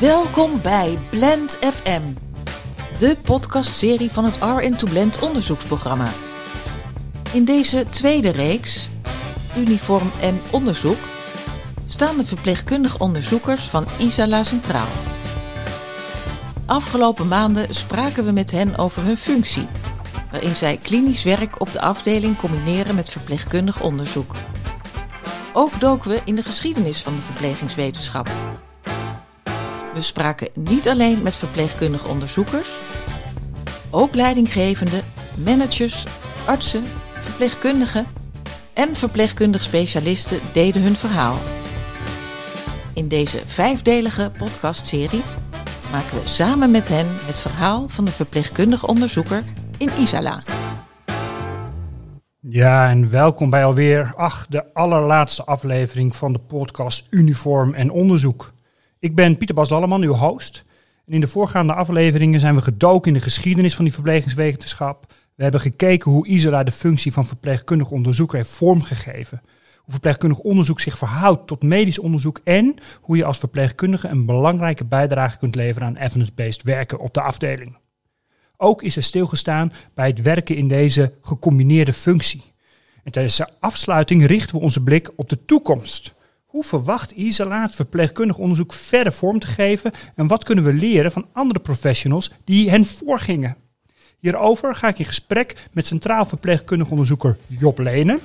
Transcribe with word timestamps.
Welkom 0.00 0.60
bij 0.62 0.98
Blend 1.10 1.58
FM, 1.60 2.00
de 2.98 3.16
podcastserie 3.24 4.10
van 4.10 4.24
het 4.24 4.34
R2 4.34 4.90
Blend 4.90 5.18
onderzoeksprogramma. 5.18 6.08
In 7.32 7.44
deze 7.44 7.84
tweede 7.90 8.30
reeks, 8.30 8.88
Uniform 9.56 10.10
en 10.20 10.40
Onderzoek, 10.52 10.96
staan 11.86 12.16
de 12.16 12.24
verpleegkundig 12.24 13.00
onderzoekers 13.00 13.64
van 13.64 13.84
Isala 13.98 14.44
Centraal. 14.44 14.88
Afgelopen 16.66 17.28
maanden 17.28 17.74
spraken 17.74 18.24
we 18.24 18.32
met 18.32 18.50
hen 18.50 18.78
over 18.78 19.02
hun 19.02 19.18
functie, 19.18 19.68
waarin 20.30 20.56
zij 20.56 20.76
klinisch 20.76 21.24
werk 21.24 21.60
op 21.60 21.72
de 21.72 21.80
afdeling 21.80 22.36
combineren 22.36 22.94
met 22.94 23.10
verpleegkundig 23.10 23.82
onderzoek. 23.82 24.34
Ook 25.52 25.80
doken 25.80 26.10
we 26.10 26.20
in 26.24 26.34
de 26.34 26.42
geschiedenis 26.42 27.02
van 27.02 27.14
de 27.14 27.22
verplegingswetenschap. 27.22 28.30
We 29.96 30.02
spraken 30.02 30.48
niet 30.54 30.88
alleen 30.88 31.22
met 31.22 31.36
verpleegkundige 31.36 32.08
onderzoekers, 32.08 32.78
ook 33.90 34.14
leidinggevende, 34.14 35.00
managers, 35.44 36.06
artsen, 36.46 36.84
verpleegkundigen 37.12 38.06
en 38.74 38.96
verpleegkundig 38.96 39.62
specialisten 39.62 40.40
deden 40.52 40.82
hun 40.82 40.94
verhaal. 40.94 41.36
In 42.94 43.08
deze 43.08 43.38
vijfdelige 43.46 44.32
podcastserie 44.38 45.22
maken 45.90 46.20
we 46.20 46.26
samen 46.26 46.70
met 46.70 46.88
hen 46.88 47.06
het 47.08 47.40
verhaal 47.40 47.88
van 47.88 48.04
de 48.04 48.12
verpleegkundig 48.12 48.86
onderzoeker 48.86 49.42
in 49.78 49.90
Isala. 49.98 50.42
Ja, 52.40 52.88
en 52.90 53.10
welkom 53.10 53.50
bij 53.50 53.64
alweer 53.64 54.12
ach, 54.16 54.46
de 54.48 54.74
allerlaatste 54.74 55.44
aflevering 55.44 56.16
van 56.16 56.32
de 56.32 56.38
podcast 56.38 57.06
Uniform 57.10 57.74
en 57.74 57.90
Onderzoek. 57.90 58.54
Ik 58.98 59.14
ben 59.14 59.36
Pieter 59.36 59.54
Bas 59.54 59.68
Dalleman, 59.68 60.02
uw 60.02 60.12
host. 60.12 60.64
En 61.06 61.12
in 61.12 61.20
de 61.20 61.26
voorgaande 61.26 61.74
afleveringen 61.74 62.40
zijn 62.40 62.54
we 62.54 62.62
gedoken 62.62 63.12
in 63.12 63.18
de 63.18 63.24
geschiedenis 63.24 63.74
van 63.74 63.84
die 63.84 63.94
verplegingswetenschap. 63.94 65.12
We 65.34 65.42
hebben 65.42 65.60
gekeken 65.60 66.10
hoe 66.10 66.26
Isra 66.26 66.62
de 66.62 66.72
functie 66.72 67.12
van 67.12 67.26
verpleegkundig 67.26 67.90
onderzoeker 67.90 68.36
heeft 68.36 68.50
vormgegeven. 68.50 69.40
Hoe 69.76 69.92
verpleegkundig 69.92 70.38
onderzoek 70.38 70.80
zich 70.80 70.98
verhoudt 70.98 71.46
tot 71.46 71.62
medisch 71.62 71.98
onderzoek 71.98 72.40
en 72.44 72.74
hoe 73.00 73.16
je 73.16 73.24
als 73.24 73.38
verpleegkundige 73.38 74.08
een 74.08 74.26
belangrijke 74.26 74.84
bijdrage 74.84 75.38
kunt 75.38 75.54
leveren 75.54 75.88
aan 75.88 75.96
evidence-based 75.96 76.62
werken 76.62 76.98
op 76.98 77.14
de 77.14 77.20
afdeling. 77.20 77.78
Ook 78.56 78.82
is 78.82 78.96
er 78.96 79.02
stilgestaan 79.02 79.72
bij 79.94 80.06
het 80.06 80.22
werken 80.22 80.56
in 80.56 80.68
deze 80.68 81.12
gecombineerde 81.20 81.92
functie. 81.92 82.52
En 83.04 83.12
tijdens 83.12 83.36
de 83.36 83.48
afsluiting 83.60 84.26
richten 84.26 84.54
we 84.54 84.62
onze 84.62 84.82
blik 84.82 85.10
op 85.16 85.28
de 85.28 85.44
toekomst. 85.44 86.14
Hoe 86.56 86.64
verwacht 86.64 87.10
Isala 87.10 87.62
het 87.62 87.74
verpleegkundig 87.74 88.38
onderzoek 88.38 88.72
verder 88.72 89.12
vorm 89.12 89.38
te 89.38 89.46
geven 89.46 89.92
en 90.14 90.26
wat 90.26 90.44
kunnen 90.44 90.64
we 90.64 90.72
leren 90.72 91.12
van 91.12 91.26
andere 91.32 91.60
professionals 91.60 92.30
die 92.44 92.70
hen 92.70 92.84
voorgingen? 92.84 93.56
Hierover 94.18 94.74
ga 94.74 94.88
ik 94.88 94.98
in 94.98 95.04
gesprek 95.04 95.68
met 95.72 95.86
Centraal 95.86 96.24
Verpleegkundig 96.24 96.90
Onderzoeker 96.90 97.36
Job 97.46 97.78
Lenen. 97.78 98.18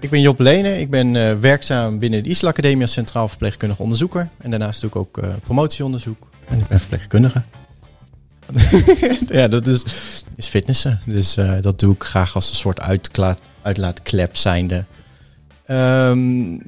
Ik 0.00 0.10
ben 0.10 0.20
Job 0.20 0.40
Lenen, 0.40 0.80
ik 0.80 0.90
ben 0.90 1.14
uh, 1.14 1.38
werkzaam 1.38 1.98
binnen 1.98 2.22
de 2.22 2.28
ISLA 2.28 2.48
Academie 2.48 2.82
als 2.82 2.92
Centraal 2.92 3.28
Verpleegkundig 3.28 3.78
Onderzoeker. 3.78 4.28
En 4.38 4.50
daarnaast 4.50 4.80
doe 4.80 4.90
ik 4.90 4.96
ook 4.96 5.18
uh, 5.18 5.24
promotieonderzoek 5.44 6.28
en 6.48 6.58
ik 6.58 6.66
ben 6.66 6.80
verpleegkundige. 6.80 7.42
ja, 9.38 9.48
dat 9.48 9.66
is, 9.66 9.84
is 10.34 10.46
fitnessen. 10.46 11.00
Dus 11.06 11.36
uh, 11.36 11.54
dat 11.60 11.78
doe 11.78 11.94
ik 11.94 12.02
graag 12.02 12.34
als 12.34 12.50
een 12.50 12.56
soort 12.56 12.80
uitlaat, 12.80 13.40
uitlaatklep 13.62 14.36
zijnde. 14.36 14.84
Um, 15.68 16.62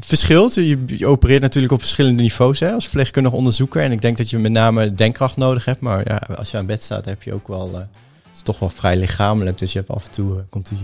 verschilt. 0.00 0.54
Je, 0.54 0.82
je, 0.86 1.06
opereert 1.06 1.42
natuurlijk 1.42 1.72
op 1.72 1.80
verschillende 1.80 2.22
niveaus 2.22 2.60
hè, 2.60 2.72
als 2.72 2.84
verpleegkundig 2.84 3.32
onderzoeker. 3.32 3.82
En 3.82 3.92
ik 3.92 4.02
denk 4.02 4.16
dat 4.16 4.30
je 4.30 4.38
met 4.38 4.52
name 4.52 4.94
denkkracht 4.94 5.36
nodig 5.36 5.64
hebt. 5.64 5.80
Maar 5.80 6.08
ja, 6.08 6.16
als 6.36 6.50
je 6.50 6.56
aan 6.56 6.66
bed 6.66 6.82
staat, 6.82 7.04
heb 7.04 7.22
je 7.22 7.34
ook 7.34 7.48
wel. 7.48 7.70
Uh, 7.70 7.76
het 7.76 8.36
is 8.36 8.42
toch 8.42 8.58
wel 8.58 8.70
vrij 8.70 8.96
lichamelijk. 8.96 9.58
Dus 9.58 9.72
je 9.72 9.78
hebt 9.78 9.90
af 9.90 10.04
en 10.04 10.10
toe 10.10 10.34
uh, 10.34 10.40
komt 10.48 10.68
die, 10.68 10.78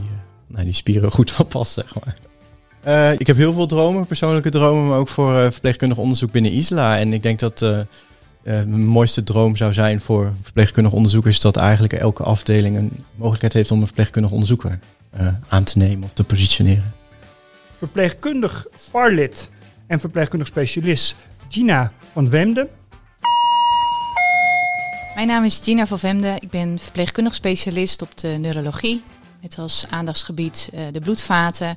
nou, 0.47 0.65
die 0.65 0.75
spieren 0.75 1.11
goed 1.11 1.31
van 1.31 1.47
pas, 1.47 1.73
zeg 1.73 1.95
maar. 1.95 2.17
Ik 3.19 3.27
heb 3.27 3.37
heel 3.37 3.53
veel 3.53 3.67
dromen, 3.67 4.07
persoonlijke 4.07 4.51
dromen, 4.51 4.89
maar 4.89 4.99
ook 4.99 5.09
voor 5.09 5.53
verpleegkundig 5.53 5.99
onderzoek 5.99 6.33
binnen 6.33 6.53
ISLA. 6.53 6.99
En 6.99 7.13
ik 7.13 7.23
denk 7.23 7.39
dat 7.39 7.87
mijn 8.45 8.87
mooiste 8.87 9.23
droom 9.23 9.57
zou 9.57 9.73
zijn 9.73 10.01
voor 10.01 10.33
verpleegkundig 10.43 10.93
onderzoekers 10.93 11.41
dat 11.41 11.57
eigenlijk 11.57 11.93
elke 11.93 12.23
afdeling 12.23 12.77
een 12.77 13.05
mogelijkheid 13.15 13.53
heeft 13.53 13.71
om 13.71 13.81
een 13.81 13.87
verpleegkundig 13.87 14.31
onderzoeker 14.31 14.79
uh, 15.21 15.29
aan 15.49 15.65
te 15.65 15.79
nemen 15.79 16.05
of 16.05 16.13
te 16.13 16.25
positioneren. 16.25 16.95
Verpleegkundig 17.79 18.67
VARLid 18.91 19.49
en 19.87 20.01
verpleegkundig 20.01 20.49
specialist 20.49 21.17
Gina 21.49 21.93
van 22.13 22.31
Wemden. 22.31 22.69
Mijn 25.15 25.27
naam 25.27 25.45
is 25.45 25.61
Gina 25.63 25.87
van 25.87 25.99
Vemde. 25.99 26.37
Ik 26.39 26.51
ben 26.51 26.79
verpleegkundig 26.79 27.35
specialist 27.35 28.03
op 28.03 28.19
de 28.19 28.29
neurologie. 28.29 29.03
Met 29.43 29.59
als 29.59 29.85
aandachtsgebied 29.91 30.71
uh, 30.75 30.81
de 30.93 31.01
bloedvaten. 31.01 31.77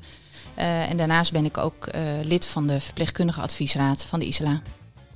Uh, 0.57 0.89
en 0.89 0.97
daarnaast 0.97 1.31
ben 1.31 1.45
ik 1.45 1.57
ook 1.57 1.87
uh, 1.87 2.01
lid 2.23 2.45
van 2.45 2.67
de 2.67 2.79
verpleegkundige 2.79 3.41
adviesraad 3.41 4.03
van 4.03 4.19
de 4.19 4.25
ISLA. 4.25 4.61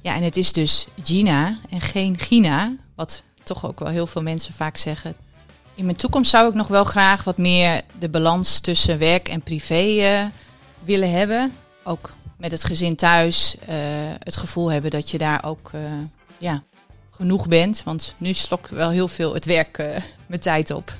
Ja, 0.01 0.16
en 0.16 0.23
het 0.23 0.38
is 0.38 0.53
dus 0.53 0.88
Gina 1.03 1.59
en 1.69 1.81
geen 1.81 2.17
Gina. 2.17 2.75
Wat 2.95 3.23
toch 3.44 3.66
ook 3.66 3.79
wel 3.79 3.88
heel 3.89 4.07
veel 4.07 4.22
mensen 4.22 4.53
vaak 4.53 4.78
zeggen. 4.78 5.16
In 5.75 5.85
mijn 5.85 5.97
toekomst 5.97 6.29
zou 6.29 6.50
ik 6.50 6.53
nog 6.53 6.67
wel 6.67 6.84
graag 6.84 7.23
wat 7.23 7.38
meer 7.38 7.81
de 8.00 8.09
balans 8.09 8.59
tussen 8.59 9.00
werk 9.00 9.28
en 9.28 9.41
privé 9.41 10.31
willen 10.84 11.11
hebben. 11.11 11.53
Ook 11.84 12.11
met 12.38 12.51
het 12.51 12.63
gezin 12.63 12.95
thuis. 12.95 13.56
het 14.23 14.35
gevoel 14.35 14.72
hebben 14.72 14.91
dat 14.91 15.09
je 15.09 15.17
daar 15.17 15.44
ook 15.44 15.72
ja, 16.38 16.63
genoeg 17.09 17.47
bent. 17.47 17.84
Want 17.84 18.16
nu 18.17 18.34
slokt 18.34 18.69
wel 18.69 18.90
heel 18.90 19.07
veel 19.07 19.34
het 19.34 19.45
werk 19.45 19.78
mijn 20.28 20.41
tijd 20.41 20.72
op. 20.72 20.94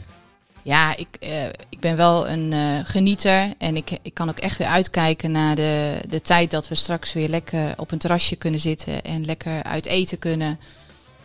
Ja, 0.64 0.96
ik, 0.98 1.08
uh, 1.24 1.46
ik 1.70 1.80
ben 1.80 1.98
wel 1.98 2.30
een 2.30 2.52
uh, 2.52 2.80
genieter 2.84 3.54
en 3.58 3.76
ik, 3.76 3.98
ik 4.02 4.14
kan 4.14 4.30
ook 4.30 4.40
echt 4.40 4.58
weer 4.58 4.68
uitkijken 4.68 5.32
naar 5.32 5.56
de, 5.56 6.00
de 6.10 6.22
tijd 6.22 6.52
dat 6.52 6.68
we 6.68 6.76
straks 6.76 7.14
weer 7.14 7.30
lekker 7.30 7.74
op 7.78 7.92
een 7.92 7.98
terrasje 7.98 8.36
kunnen 8.36 8.60
zitten 8.60 9.04
en 9.04 9.26
lekker 9.26 9.64
uit 9.64 9.86
eten 9.86 10.20
kunnen. 10.20 10.60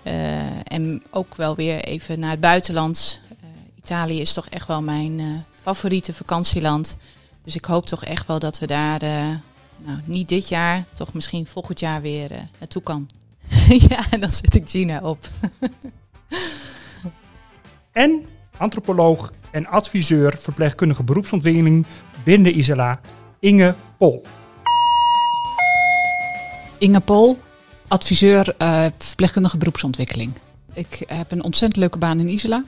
Uh, 0.04 0.72
en 0.72 1.02
ook 1.10 1.34
wel 1.34 1.56
weer 1.56 1.84
even 1.84 2.20
naar 2.20 2.30
het 2.30 2.41
buitenland. 2.41 3.20
Italië 3.76 4.20
is 4.20 4.32
toch 4.32 4.47
echt 4.48 4.66
wel 4.66 4.82
mijn 4.82 5.44
favoriete 5.62 6.14
vakantieland. 6.14 6.97
Dus 7.44 7.56
ik 7.56 7.64
hoop 7.64 7.86
toch 7.86 8.04
echt 8.04 8.26
wel 8.26 8.38
dat 8.38 8.58
we 8.58 8.66
daar, 8.66 9.00
nou 9.76 10.00
niet 10.04 10.28
dit 10.28 10.48
jaar, 10.48 10.84
toch 10.94 11.12
misschien 11.12 11.47
volgend 11.47 11.80
jaar 11.80 12.00
weer 12.00 12.30
naartoe 12.58 12.82
kan. 12.82 13.08
ja, 13.88 14.18
dan 14.18 14.32
zet 14.32 14.54
ik 14.54 14.68
Gina 14.68 15.00
op. 15.00 15.28
en 17.92 18.26
antropoloog 18.56 19.33
en 19.50 19.67
adviseur 19.67 20.39
verpleegkundige 20.41 21.03
beroepsontwikkeling 21.03 21.87
binnen 22.25 22.53
de 22.53 22.59
ISLA, 22.59 23.00
Inge 23.41 23.75
Pol. 23.99 24.22
Inge 26.78 27.00
Pol, 27.00 27.39
adviseur 27.89 28.55
uh, 28.59 28.87
verpleegkundige 28.99 29.56
beroepsontwikkeling. 29.56 30.33
Ik 30.72 31.03
heb 31.06 31.33
een 31.33 31.45
ontzettend 31.45 31.81
leuke 31.81 31.99
baan 31.99 32.21
in 32.21 32.28
Isla. 32.28 32.65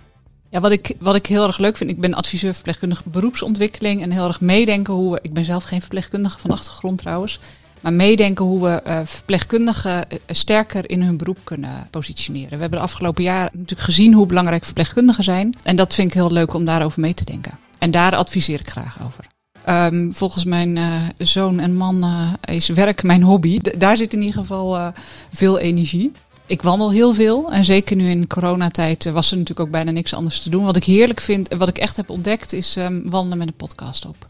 Ja, 0.50 0.60
wat 0.60 0.70
ik, 0.70 0.94
wat 0.98 1.14
ik 1.14 1.26
heel 1.26 1.46
erg 1.46 1.58
leuk 1.58 1.76
vind, 1.76 1.90
ik 1.90 2.00
ben 2.00 2.14
adviseur 2.14 2.54
verpleegkundige 2.54 3.02
beroepsontwikkeling 3.08 4.02
en 4.02 4.10
heel 4.10 4.26
erg 4.26 4.40
meedenken 4.40 4.94
hoe 4.94 5.18
ik 5.22 5.32
ben 5.32 5.44
zelf 5.44 5.64
geen 5.64 5.80
verpleegkundige 5.80 6.38
van 6.38 6.50
achtergrond 6.50 6.98
trouwens, 6.98 7.40
maar 7.80 7.92
meedenken 7.92 8.44
hoe 8.44 8.62
we 8.62 8.82
uh, 8.86 9.00
verpleegkundigen 9.04 10.06
uh, 10.12 10.18
sterker 10.26 10.90
in 10.90 11.02
hun 11.02 11.16
beroep 11.16 11.38
kunnen 11.44 11.88
positioneren. 11.90 12.50
We 12.50 12.60
hebben 12.60 12.78
de 12.78 12.84
afgelopen 12.84 13.22
jaren 13.22 13.50
natuurlijk 13.52 13.80
gezien 13.80 14.12
hoe 14.12 14.26
belangrijk 14.26 14.64
verpleegkundigen 14.64 15.24
zijn. 15.24 15.54
En 15.62 15.76
dat 15.76 15.94
vind 15.94 16.08
ik 16.08 16.14
heel 16.14 16.32
leuk 16.32 16.54
om 16.54 16.64
daarover 16.64 17.00
mee 17.00 17.14
te 17.14 17.24
denken. 17.24 17.58
En 17.78 17.90
daar 17.90 18.16
adviseer 18.16 18.60
ik 18.60 18.70
graag 18.70 18.98
over. 19.04 19.26
Um, 19.68 20.14
volgens 20.14 20.44
mijn 20.44 20.76
uh, 20.76 21.02
zoon 21.18 21.60
en 21.60 21.76
man 21.76 22.06
is 22.44 22.68
werk 22.68 23.02
mijn 23.02 23.22
hobby. 23.22 23.58
Daar 23.78 23.96
zit 23.96 24.12
in 24.12 24.20
ieder 24.20 24.40
geval 24.40 24.92
veel 25.32 25.58
energie. 25.58 26.12
Ik 26.46 26.62
wandel 26.62 26.90
heel 26.90 27.14
veel. 27.14 27.52
En 27.52 27.64
zeker 27.64 27.96
nu 27.96 28.10
in 28.10 28.26
coronatijd 28.26 29.04
was 29.04 29.30
er 29.30 29.36
natuurlijk 29.36 29.66
ook 29.66 29.72
bijna 29.72 29.90
niks 29.90 30.14
anders 30.14 30.40
te 30.40 30.50
doen. 30.50 30.64
Wat 30.64 30.76
ik 30.76 30.84
heerlijk 30.84 31.20
vind 31.20 31.48
en 31.48 31.58
wat 31.58 31.68
ik 31.68 31.78
echt 31.78 31.96
heb 31.96 32.10
ontdekt 32.10 32.52
is 32.52 32.76
um, 32.76 33.10
wandelen 33.10 33.38
met 33.38 33.48
een 33.48 33.54
podcast 33.54 34.06
op. 34.06 34.26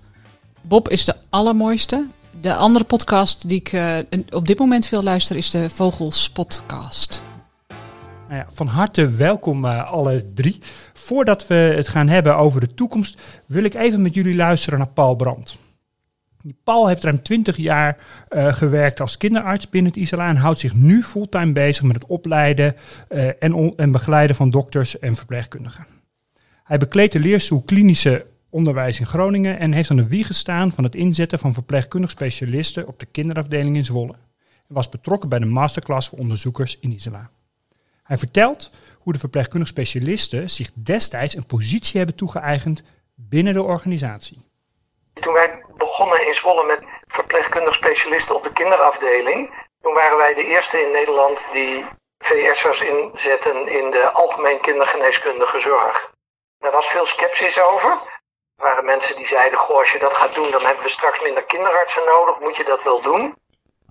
Bob 0.61 0.89
is 0.89 1.05
de 1.05 1.15
allermooiste. 1.31 2.07
De 2.41 2.55
andere 2.55 2.85
podcast 2.85 3.49
die 3.49 3.61
ik 3.61 3.73
uh, 3.73 3.99
op 4.31 4.47
dit 4.47 4.59
moment 4.59 4.87
veel 4.87 5.03
luister 5.03 5.37
is 5.37 5.51
de 5.51 5.71
Vogels 5.71 6.31
Podcast. 6.31 7.23
Nou 8.29 8.41
ja, 8.41 8.47
van 8.51 8.67
harte 8.67 9.09
welkom 9.09 9.65
uh, 9.65 9.93
alle 9.93 10.25
drie. 10.35 10.59
Voordat 10.93 11.47
we 11.47 11.55
het 11.55 11.89
gaan 11.89 12.09
hebben 12.09 12.37
over 12.37 12.61
de 12.61 12.75
toekomst, 12.75 13.21
wil 13.47 13.65
ik 13.65 13.75
even 13.75 14.03
met 14.03 14.15
jullie 14.15 14.37
luisteren 14.37 14.79
naar 14.79 14.89
Paul 14.89 15.15
Brandt. 15.15 15.57
Paul 16.65 16.87
heeft 16.87 17.03
ruim 17.05 17.23
20 17.23 17.57
jaar 17.57 17.97
uh, 18.31 18.53
gewerkt 18.53 19.01
als 19.01 19.17
kinderarts 19.17 19.69
binnen 19.69 19.93
het 19.93 20.01
ISLA 20.01 20.29
en 20.29 20.37
houdt 20.37 20.59
zich 20.59 20.75
nu 20.75 21.03
fulltime 21.03 21.53
bezig 21.53 21.83
met 21.83 21.95
het 21.95 22.07
opleiden 22.07 22.77
en, 23.39 23.73
en 23.77 23.93
begeleiden 23.93 24.37
van 24.37 24.51
dokters 24.51 24.99
en 24.99 25.17
verpleegkundigen. 25.17 25.87
Hij 26.65 26.79
bekleedt 26.79 27.13
de 27.13 27.21
leerstoel 27.21 27.63
klinische 27.63 28.27
onderwijs 28.51 29.01
in 29.01 29.07
Groningen 29.07 29.59
en 29.59 29.73
heeft 29.73 29.91
aan 29.91 29.97
de 29.97 30.09
wieg 30.09 30.27
gestaan 30.27 30.73
van 30.73 30.85
het 30.85 30.95
inzetten 30.95 31.39
van 31.39 31.55
verpleegkundig 31.55 32.11
specialisten 32.11 32.87
op 32.87 32.99
de 32.99 33.07
kinderafdeling 33.07 33.77
in 33.77 33.85
Zwolle. 33.85 34.13
En 34.69 34.75
was 34.75 34.89
betrokken 34.89 35.29
bij 35.29 35.39
de 35.39 35.47
masterclass 35.47 36.09
voor 36.09 36.19
onderzoekers 36.19 36.79
in 36.81 36.93
Isela. 36.93 37.31
Hij 38.03 38.19
vertelt 38.19 38.71
hoe 38.99 39.13
de 39.13 39.19
verpleegkundig 39.19 39.69
specialisten 39.69 40.51
zich 40.51 40.71
destijds 40.75 41.37
een 41.37 41.47
positie 41.47 41.99
hebben 41.99 42.17
toegeëigend 42.17 42.83
binnen 43.15 43.55
de 43.55 43.63
organisatie. 43.63 44.47
Toen 45.13 45.33
wij 45.33 45.65
begonnen 45.77 46.27
in 46.27 46.35
Zwolle 46.35 46.67
met 46.67 46.81
verpleegkundig 47.07 47.75
specialisten 47.75 48.37
op 48.37 48.43
de 48.43 48.53
kinderafdeling, 48.53 49.67
toen 49.81 49.95
waren 49.95 50.19
wij 50.19 50.35
de 50.35 50.47
eerste 50.47 50.79
in 50.79 50.93
Nederland 50.93 51.47
die 51.53 51.85
VS'ers 52.19 52.83
inzetten 52.83 53.69
in 53.69 53.91
de 53.91 54.11
algemeen 54.13 54.61
kindergeneeskundige 54.61 55.59
zorg. 55.59 56.13
Daar 56.59 56.73
was 56.73 56.87
veel 56.87 57.07
sceptisch 57.07 57.63
over. 57.63 58.18
Waren 58.59 58.85
mensen 58.85 59.17
die 59.17 59.27
zeiden, 59.27 59.59
goh, 59.59 59.79
als 59.79 59.93
je 59.93 59.99
dat 59.99 60.15
gaat 60.15 60.35
doen, 60.35 60.51
dan 60.51 60.65
hebben 60.65 60.83
we 60.83 60.89
straks 60.89 61.23
minder 61.23 61.45
kinderartsen 61.45 62.05
nodig. 62.05 62.39
Moet 62.39 62.57
je 62.57 62.65
dat 62.65 62.83
wel 62.83 63.03
doen? 63.03 63.37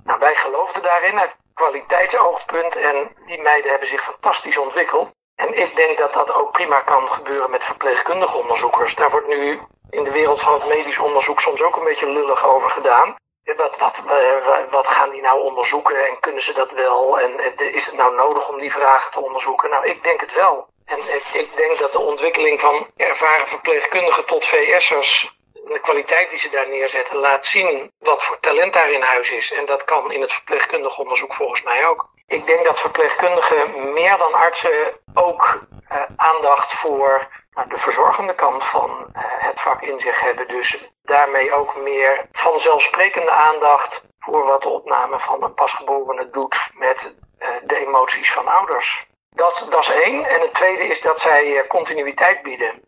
Nou, 0.03 0.19
wij 0.19 0.35
geloofden 0.35 0.81
daarin 0.81 1.19
uit 1.19 1.35
kwaliteitsoogpunt 1.53 2.75
en 2.75 3.15
die 3.25 3.41
meiden 3.41 3.69
hebben 3.69 3.87
zich 3.87 4.03
fantastisch 4.03 4.57
ontwikkeld. 4.57 5.13
En 5.35 5.59
ik 5.59 5.75
denk 5.75 5.97
dat 5.97 6.13
dat 6.13 6.33
ook 6.33 6.51
prima 6.51 6.79
kan 6.79 7.07
gebeuren 7.07 7.51
met 7.51 7.63
verpleegkundige 7.63 8.37
onderzoekers. 8.37 8.95
Daar 8.95 9.09
wordt 9.09 9.27
nu 9.27 9.61
in 9.89 10.03
de 10.03 10.11
wereld 10.11 10.41
van 10.41 10.53
het 10.53 10.67
medisch 10.67 10.99
onderzoek 10.99 11.41
soms 11.41 11.61
ook 11.61 11.75
een 11.75 11.83
beetje 11.83 12.11
lullig 12.11 12.45
over 12.45 12.69
gedaan. 12.69 13.15
Wat, 13.57 13.77
wat, 13.77 14.03
eh, 14.07 14.71
wat 14.71 14.87
gaan 14.87 15.09
die 15.09 15.21
nou 15.21 15.41
onderzoeken 15.41 16.07
en 16.07 16.19
kunnen 16.19 16.41
ze 16.41 16.53
dat 16.53 16.71
wel? 16.71 17.19
En 17.19 17.57
is 17.73 17.85
het 17.85 17.95
nou 17.95 18.15
nodig 18.15 18.49
om 18.49 18.59
die 18.59 18.71
vragen 18.71 19.11
te 19.11 19.19
onderzoeken? 19.19 19.69
Nou, 19.69 19.85
ik 19.85 20.03
denk 20.03 20.21
het 20.21 20.33
wel. 20.33 20.67
En 20.87 20.99
ik, 21.33 21.49
denk 21.55 21.77
dat 21.77 21.91
de 21.91 21.99
ontwikkeling 21.99 22.59
van 22.59 22.91
ervaren 22.95 23.47
verpleegkundigen 23.47 24.25
tot 24.25 24.45
VS'ers 24.45 25.37
de 25.67 25.79
kwaliteit 25.79 26.29
die 26.29 26.39
ze 26.39 26.49
daar 26.49 26.69
neerzetten 26.69 27.17
laat 27.17 27.45
zien 27.45 27.91
wat 27.99 28.23
voor 28.23 28.39
talent 28.39 28.73
daar 28.73 28.91
in 28.91 29.01
huis 29.01 29.31
is. 29.31 29.53
En 29.53 29.65
dat 29.65 29.83
kan 29.83 30.11
in 30.11 30.21
het 30.21 30.33
verpleegkundig 30.33 30.97
onderzoek 30.97 31.33
volgens 31.33 31.63
mij 31.63 31.87
ook. 31.87 32.09
Ik 32.27 32.47
denk 32.47 32.65
dat 32.65 32.79
verpleegkundigen 32.79 33.93
meer 33.93 34.17
dan 34.17 34.33
artsen 34.33 34.99
ook 35.13 35.61
uh, 35.91 36.01
aandacht 36.15 36.73
voor 36.73 37.27
nou, 37.51 37.69
de 37.69 37.77
verzorgende 37.77 38.35
kant 38.35 38.63
van 38.63 38.89
uh, 38.89 39.21
het 39.23 39.61
vak 39.61 39.81
in 39.81 39.99
zich 39.99 40.19
hebben. 40.19 40.47
Dus 40.47 40.91
daarmee 41.01 41.53
ook 41.53 41.75
meer 41.75 42.27
vanzelfsprekende 42.31 43.31
aandacht 43.31 44.05
voor 44.19 44.45
wat 44.45 44.61
de 44.61 44.69
opname 44.69 45.19
van 45.19 45.43
een 45.43 45.53
pasgeborene 45.53 46.29
doet 46.29 46.69
met 46.73 47.15
uh, 47.39 47.47
de 47.63 47.75
emoties 47.75 48.33
van 48.33 48.47
ouders. 48.47 49.06
Dat, 49.37 49.67
dat 49.69 49.79
is 49.79 49.89
één. 49.89 50.25
En 50.25 50.41
het 50.41 50.53
tweede 50.53 50.83
is 50.83 51.01
dat 51.01 51.19
zij 51.19 51.65
continuïteit 51.67 52.41
bieden. 52.41 52.83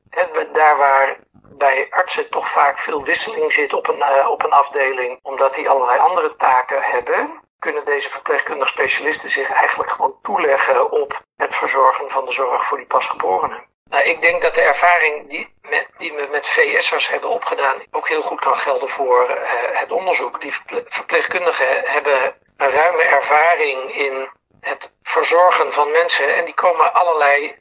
Daar 0.51 0.78
waar 0.78 1.18
bij 1.60 1.88
artsen 1.90 2.30
toch 2.30 2.50
vaak 2.50 2.78
veel 2.80 3.04
wisseling 3.04 3.51
zit 3.51 3.74
op 3.74 3.88
een, 3.88 3.98
uh, 3.98 4.30
op 4.30 4.44
een 4.44 4.51
afdeling, 4.51 5.19
omdat 5.22 5.56
die 5.56 5.69
allerlei 5.69 6.00
andere 6.00 6.36
taken 6.36 6.81
hebben, 6.81 7.42
kunnen 7.60 7.86
deze 7.86 8.10
verpleegkundige 8.10 8.72
specialisten 8.72 9.31
zich 9.31 9.51
eigenlijk 9.51 9.92
gewoon 9.92 10.19
toeleggen 10.22 10.92
op 10.92 11.22
het 11.38 11.56
verzorgen 11.56 12.10
van 12.10 12.25
de 12.25 12.31
zorg 12.31 12.66
voor 12.66 12.78
die 12.78 12.88
pasgeborenen. 12.88 13.68
Nou, 13.90 14.04
ik 14.04 14.22
denk 14.22 14.42
dat 14.42 14.56
de 14.56 14.62
ervaring 14.62 15.30
die, 15.30 15.56
met, 15.62 15.88
die 15.98 16.13
we 16.13 16.28
met 16.31 16.48
VS'ers 16.48 17.10
hebben 17.10 17.30
opgedaan 17.30 17.81
ook 17.92 18.07
heel 18.07 18.22
goed 18.22 18.40
kan 18.40 18.57
gelden 18.57 18.90
voor 18.90 19.30
uh, 19.30 19.36
het 19.72 19.92
onderzoek. 19.92 20.42
Die 20.42 20.54
verpleegkundigen 20.86 21.81
hebben 21.86 22.36
een 22.57 22.69
ruime 22.72 23.04
ervaring 23.04 23.96
in 23.96 24.30
het 24.61 24.91
verzorgen 25.03 25.73
van 25.73 25.91
mensen 25.91 26.35
en 26.35 26.45
die 26.45 26.53
komen 26.53 26.94
allerlei 26.94 27.59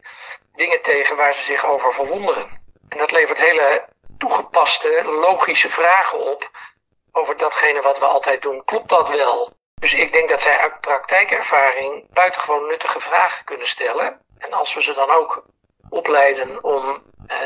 dingen 0.54 0.82
tegen 0.82 1.16
waar 1.16 1.34
ze 1.34 1.42
zich 1.42 1.64
over 1.64 1.92
verwonderen. 1.92 2.62
En 2.88 2.98
dat 2.98 3.10
levert 3.10 3.38
hele 3.38 3.84
toegepaste, 4.18 5.04
logische 5.04 5.70
vragen 5.70 6.18
op 6.18 6.50
over 7.12 7.36
datgene 7.36 7.82
wat 7.82 7.98
we 7.98 8.04
altijd 8.04 8.42
doen. 8.42 8.64
Klopt 8.64 8.88
dat 8.88 9.08
wel? 9.08 9.56
Dus 9.74 9.94
ik 9.94 10.12
denk 10.12 10.28
dat 10.28 10.42
zij 10.42 10.58
uit 10.58 10.80
praktijkervaring 10.80 12.06
buitengewoon 12.12 12.66
nuttige 12.66 13.00
vragen 13.00 13.44
kunnen 13.44 13.66
stellen. 13.66 14.20
En 14.38 14.52
als 14.52 14.74
we 14.74 14.82
ze 14.82 14.94
dan 14.94 15.10
ook 15.10 15.44
opleiden 15.88 16.64
om 16.64 17.02
eh, 17.26 17.36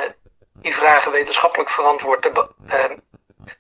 die 0.53 0.75
vragen 0.75 1.13
wetenschappelijk 1.13 1.71
verantwoord 1.71 2.23
te, 2.23 2.31
be 2.31 2.51
eh, 2.67 2.85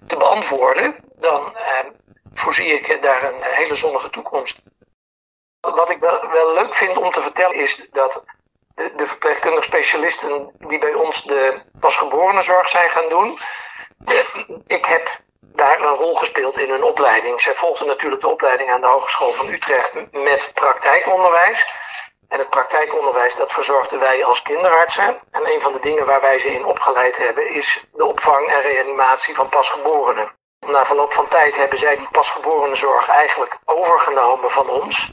te 0.06 0.16
beantwoorden, 0.16 0.96
dan 1.14 1.56
eh, 1.56 1.86
voorzie 2.32 2.66
ik 2.66 3.02
daar 3.02 3.22
een 3.22 3.42
hele 3.42 3.74
zonnige 3.74 4.10
toekomst. 4.10 4.62
Wat 5.70 5.90
ik 5.90 5.98
wel, 5.98 6.30
wel 6.30 6.52
leuk 6.52 6.74
vind 6.74 6.96
om 6.96 7.10
te 7.10 7.22
vertellen 7.22 7.56
is 7.56 7.88
dat 7.90 8.24
de, 8.74 9.06
verpleegkundige 9.06 9.62
specialisten 9.62 10.52
die 10.58 10.78
bij 10.78 10.94
ons 10.94 11.22
de 11.22 11.62
pasgeborene 11.80 12.42
zijn 12.64 12.90
gaan 12.90 13.08
doen. 13.08 13.38
ik 14.66 14.84
heb 14.84 15.08
daar 15.40 15.80
een 15.80 15.94
rol 15.94 16.14
gespeeld 16.14 16.58
in 16.58 16.70
hun 16.70 16.82
opleiding. 16.82 17.40
Zij 17.40 17.54
volgden 17.54 17.86
natuurlijk 17.86 18.22
de 18.22 18.28
opleiding 18.28 18.70
aan 18.70 18.80
de 18.80 18.86
Hogeschool 18.86 19.32
van 19.32 19.48
Utrecht 19.48 19.92
met 20.12 20.50
praktijkonderwijs. 20.54 21.66
En 22.28 22.38
het 22.38 22.50
praktijkonderwijs, 22.50 23.36
dat 23.36 23.52
verzorgden 23.52 24.00
wij 24.00 24.24
als 24.24 24.42
kinderartsen. 24.42 25.20
En 25.30 25.52
een 25.52 25.60
van 25.60 25.72
de 25.72 25.80
dingen 25.80 26.06
waar 26.06 26.20
wij 26.20 26.38
ze 26.38 26.48
in 26.48 26.64
opgeleid 26.64 27.16
hebben, 27.16 27.46
is 27.46 27.84
de 27.92 28.04
opvang 28.04 28.48
en 28.48 28.60
reanimatie 28.60 29.34
van 29.34 29.48
pasgeborenen. 29.48 30.32
Na 30.66 30.84
verloop 30.84 31.12
van 31.12 31.28
tijd 31.28 31.56
hebben 31.56 31.78
zij 31.78 31.96
die 31.96 32.08
pasgeborene 32.10 33.04
eigenlijk 33.08 33.58
overgenomen 33.64 34.50
van 34.50 34.68
ons. 34.68 35.12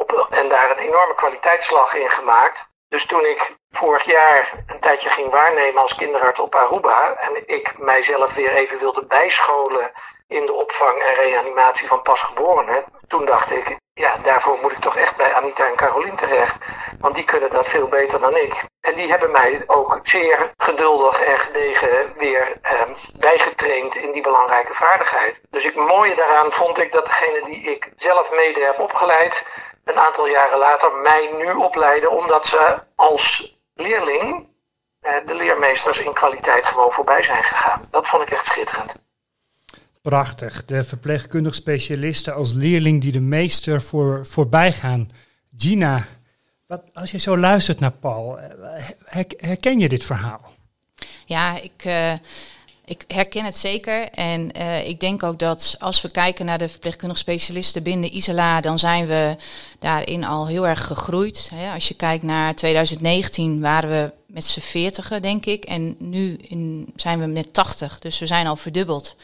Op, 0.00 0.26
en 0.30 0.48
daar 0.48 0.70
een 0.70 0.78
enorme 0.88 1.14
kwaliteitsslag 1.14 1.94
in 1.94 2.10
gemaakt. 2.10 2.68
Dus 2.88 3.06
toen 3.06 3.24
ik 3.24 3.56
vorig 3.70 4.04
jaar 4.04 4.64
een 4.66 4.80
tijdje 4.80 5.10
ging 5.10 5.30
waarnemen 5.30 5.80
als 5.82 5.94
kinderarts 5.94 6.40
op 6.40 6.54
Aruba 6.54 7.16
en 7.16 7.42
ik 7.46 7.78
mijzelf 7.78 8.34
weer 8.34 8.54
even 8.54 8.78
wilde 8.78 9.06
bijscholen 9.06 9.92
in 10.28 10.46
de 10.46 10.52
opvang 10.52 11.02
en 11.02 11.14
reanimatie 11.14 11.88
van 11.88 12.02
pasgeborenen, 12.02 12.84
toen 13.08 13.24
dacht 13.24 13.50
ik, 13.50 13.76
ja, 13.94 14.16
daarvoor 14.22 14.58
moet 14.62 14.72
ik 14.72 14.78
toch 14.78 14.96
echt 14.96 15.16
bij 15.16 15.34
Anita 15.34 15.66
en 15.66 15.76
Carolien 15.76 16.16
terecht, 16.16 16.64
want 17.00 17.14
die 17.14 17.24
kunnen 17.24 17.50
dat 17.50 17.68
veel 17.68 17.88
beter 17.88 18.20
dan 18.20 18.36
ik. 18.36 18.64
En 18.80 18.94
die 18.94 19.10
hebben 19.10 19.30
mij 19.30 19.62
ook 19.66 20.00
zeer 20.02 20.52
geduldig 20.56 21.20
en 21.20 21.38
gedegen 21.38 22.12
weer 22.16 22.58
eh, 22.62 22.82
bijgetraind 23.18 23.96
in 23.96 24.12
die 24.12 24.22
belangrijke 24.22 24.74
vaardigheid. 24.74 25.40
Dus 25.50 25.64
het 25.64 25.74
mooie 25.74 26.14
daaraan 26.14 26.52
vond 26.52 26.78
ik 26.78 26.92
dat 26.92 27.04
degene 27.04 27.44
die 27.44 27.62
ik 27.62 27.92
zelf 27.96 28.32
mede 28.32 28.60
heb 28.60 28.78
opgeleid, 28.78 29.50
een 29.90 29.98
aantal 29.98 30.28
jaren 30.28 30.58
later 30.58 30.92
mij 30.92 31.30
nu 31.38 31.52
opleiden, 31.52 32.10
omdat 32.10 32.46
ze 32.46 32.82
als 32.94 33.54
leerling 33.74 34.48
eh, 35.00 35.12
de 35.26 35.34
leermeesters 35.34 35.98
in 35.98 36.12
kwaliteit 36.12 36.66
gewoon 36.66 36.90
voorbij 36.90 37.22
zijn 37.22 37.44
gegaan. 37.44 37.88
Dat 37.90 38.08
vond 38.08 38.22
ik 38.22 38.30
echt 38.30 38.46
schitterend. 38.46 38.96
Prachtig. 40.02 40.64
De 40.64 40.84
verpleegkundig 40.84 41.54
specialisten 41.54 42.34
als 42.34 42.52
leerling 42.52 43.00
die 43.00 43.12
de 43.12 43.20
meester 43.20 43.82
voor, 43.82 44.26
voorbij 44.26 44.72
gaan. 44.72 45.08
Gina, 45.56 46.06
wat, 46.66 46.82
als 46.92 47.10
je 47.10 47.18
zo 47.18 47.36
luistert 47.36 47.80
naar 47.80 47.92
Paul, 47.92 48.38
eh, 48.38 49.24
herken 49.36 49.78
je 49.78 49.88
dit 49.88 50.04
verhaal? 50.04 50.54
Ja, 51.24 51.60
ik, 51.60 51.84
uh, 51.86 52.12
ik 52.90 53.04
herken 53.06 53.44
het 53.44 53.56
zeker. 53.56 54.08
En 54.10 54.50
uh, 54.56 54.88
ik 54.88 55.00
denk 55.00 55.22
ook 55.22 55.38
dat 55.38 55.76
als 55.78 56.02
we 56.02 56.10
kijken 56.10 56.46
naar 56.46 56.58
de 56.58 56.68
verpleegkundige 56.68 57.20
specialisten 57.20 57.82
binnen 57.82 58.16
Isala, 58.16 58.60
dan 58.60 58.78
zijn 58.78 59.06
we 59.06 59.36
daarin 59.78 60.24
al 60.24 60.46
heel 60.46 60.66
erg 60.66 60.86
gegroeid. 60.86 61.50
Als 61.74 61.88
je 61.88 61.94
kijkt 61.94 62.22
naar 62.22 62.54
2019 62.54 63.60
waren 63.60 63.90
we 63.90 64.12
met 64.26 64.44
z'n 64.44 64.60
40, 64.60 65.20
denk 65.20 65.46
ik. 65.46 65.64
En 65.64 65.96
nu 65.98 66.38
zijn 66.96 67.20
we 67.20 67.26
met 67.26 67.52
80. 67.52 67.98
Dus 67.98 68.18
we 68.18 68.26
zijn 68.26 68.46
al 68.46 68.56
verdubbeld. 68.56 69.16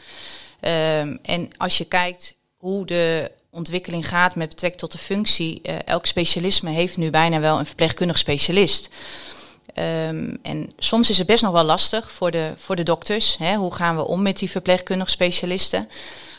Um, 0.61 1.19
en 1.21 1.49
als 1.57 1.77
je 1.77 1.85
kijkt 1.85 2.33
hoe 2.57 2.85
de 2.85 3.31
ontwikkeling 3.51 4.07
gaat 4.07 4.35
met 4.35 4.49
betrekking 4.49 4.81
tot 4.81 4.91
de 4.91 4.97
functie, 4.97 5.61
uh, 5.63 5.75
elk 5.85 6.05
specialisme 6.05 6.69
heeft 6.69 6.97
nu 6.97 7.09
bijna 7.09 7.39
wel 7.39 7.59
een 7.59 7.65
verpleegkundig 7.65 8.17
specialist. 8.17 8.89
Um, 9.75 10.37
en 10.41 10.71
soms 10.77 11.09
is 11.09 11.17
het 11.17 11.27
best 11.27 11.43
nog 11.43 11.51
wel 11.51 11.63
lastig 11.63 12.11
voor 12.11 12.31
de, 12.31 12.53
voor 12.57 12.75
de 12.75 12.83
dokters. 12.83 13.37
Hè? 13.37 13.55
Hoe 13.55 13.73
gaan 13.73 13.95
we 13.95 14.07
om 14.07 14.21
met 14.21 14.37
die 14.37 14.49
verpleegkundige 14.49 15.09
specialisten? 15.09 15.89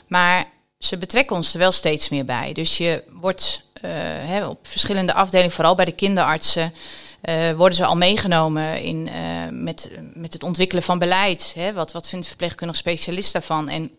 Maar 0.06 0.44
ze 0.78 0.98
betrekken 0.98 1.36
ons 1.36 1.52
er 1.52 1.58
wel 1.58 1.72
steeds 1.72 2.08
meer 2.08 2.24
bij. 2.24 2.52
Dus 2.52 2.76
je 2.76 3.04
wordt 3.10 3.62
uh, 3.74 3.90
hè, 4.02 4.46
op 4.46 4.58
verschillende 4.62 5.14
afdelingen, 5.14 5.52
vooral 5.52 5.74
bij 5.74 5.84
de 5.84 5.92
kinderartsen, 5.92 6.74
uh, 7.22 7.50
worden 7.50 7.76
ze 7.78 7.84
al 7.84 7.96
meegenomen 7.96 8.80
in, 8.80 9.06
uh, 9.06 9.14
met, 9.50 9.90
met 10.14 10.32
het 10.32 10.42
ontwikkelen 10.42 10.82
van 10.82 10.98
beleid. 10.98 11.52
Hè? 11.54 11.72
Wat, 11.72 11.92
wat 11.92 12.08
vindt 12.08 12.26
verpleegkundige 12.26 12.78
specialist 12.78 13.32
daarvan? 13.32 13.68
En 13.68 13.90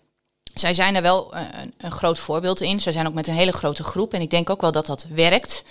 zij 0.53 0.73
zijn 0.73 0.95
er 0.95 1.01
wel 1.01 1.35
een, 1.35 1.73
een, 1.77 1.91
groot 1.91 2.19
voorbeeld 2.19 2.61
in. 2.61 2.79
Zij 2.79 2.91
zijn 2.91 3.07
ook 3.07 3.13
met 3.13 3.27
een 3.27 3.33
hele 3.33 3.51
grote 3.51 3.83
groep. 3.83 4.13
En 4.13 4.21
ik 4.21 4.29
denk 4.29 4.49
ook 4.49 4.61
wel 4.61 4.71
dat 4.71 4.85
dat 4.85 5.07
werkt. 5.13 5.63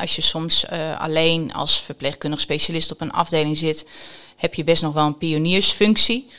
als 0.00 0.16
je 0.16 0.22
soms 0.22 0.64
uh, 0.72 1.00
alleen 1.00 1.52
als 1.52 1.80
verpleegkundig 1.80 2.40
specialist 2.40 2.92
op 2.92 3.00
een 3.00 3.12
afdeling 3.12 3.56
zit, 3.56 3.86
heb 4.36 4.54
je 4.54 4.64
best 4.64 4.82
nog 4.82 4.92
wel 4.92 5.06
een 5.06 5.18
pioniersfunctie. 5.18 6.30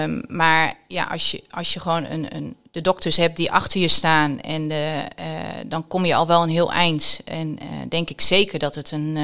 Um, 0.00 0.24
maar 0.28 0.74
ja, 0.88 1.04
als 1.04 1.30
je, 1.30 1.42
als 1.50 1.72
je 1.72 1.80
gewoon 1.80 2.04
een, 2.04 2.36
een, 2.36 2.56
de 2.70 2.80
dokters 2.80 3.16
hebt 3.16 3.36
die 3.36 3.52
achter 3.52 3.80
je 3.80 3.88
staan, 3.88 4.40
en 4.40 4.68
de, 4.68 5.02
uh, 5.18 5.24
dan 5.66 5.86
kom 5.86 6.04
je 6.04 6.14
al 6.14 6.26
wel 6.26 6.42
een 6.42 6.48
heel 6.48 6.72
eind. 6.72 7.20
En 7.24 7.58
denk 7.88 8.10
ik 8.10 8.20
zeker 8.20 8.58
dat 8.58 8.74
het 8.74 8.90
een, 8.90 9.16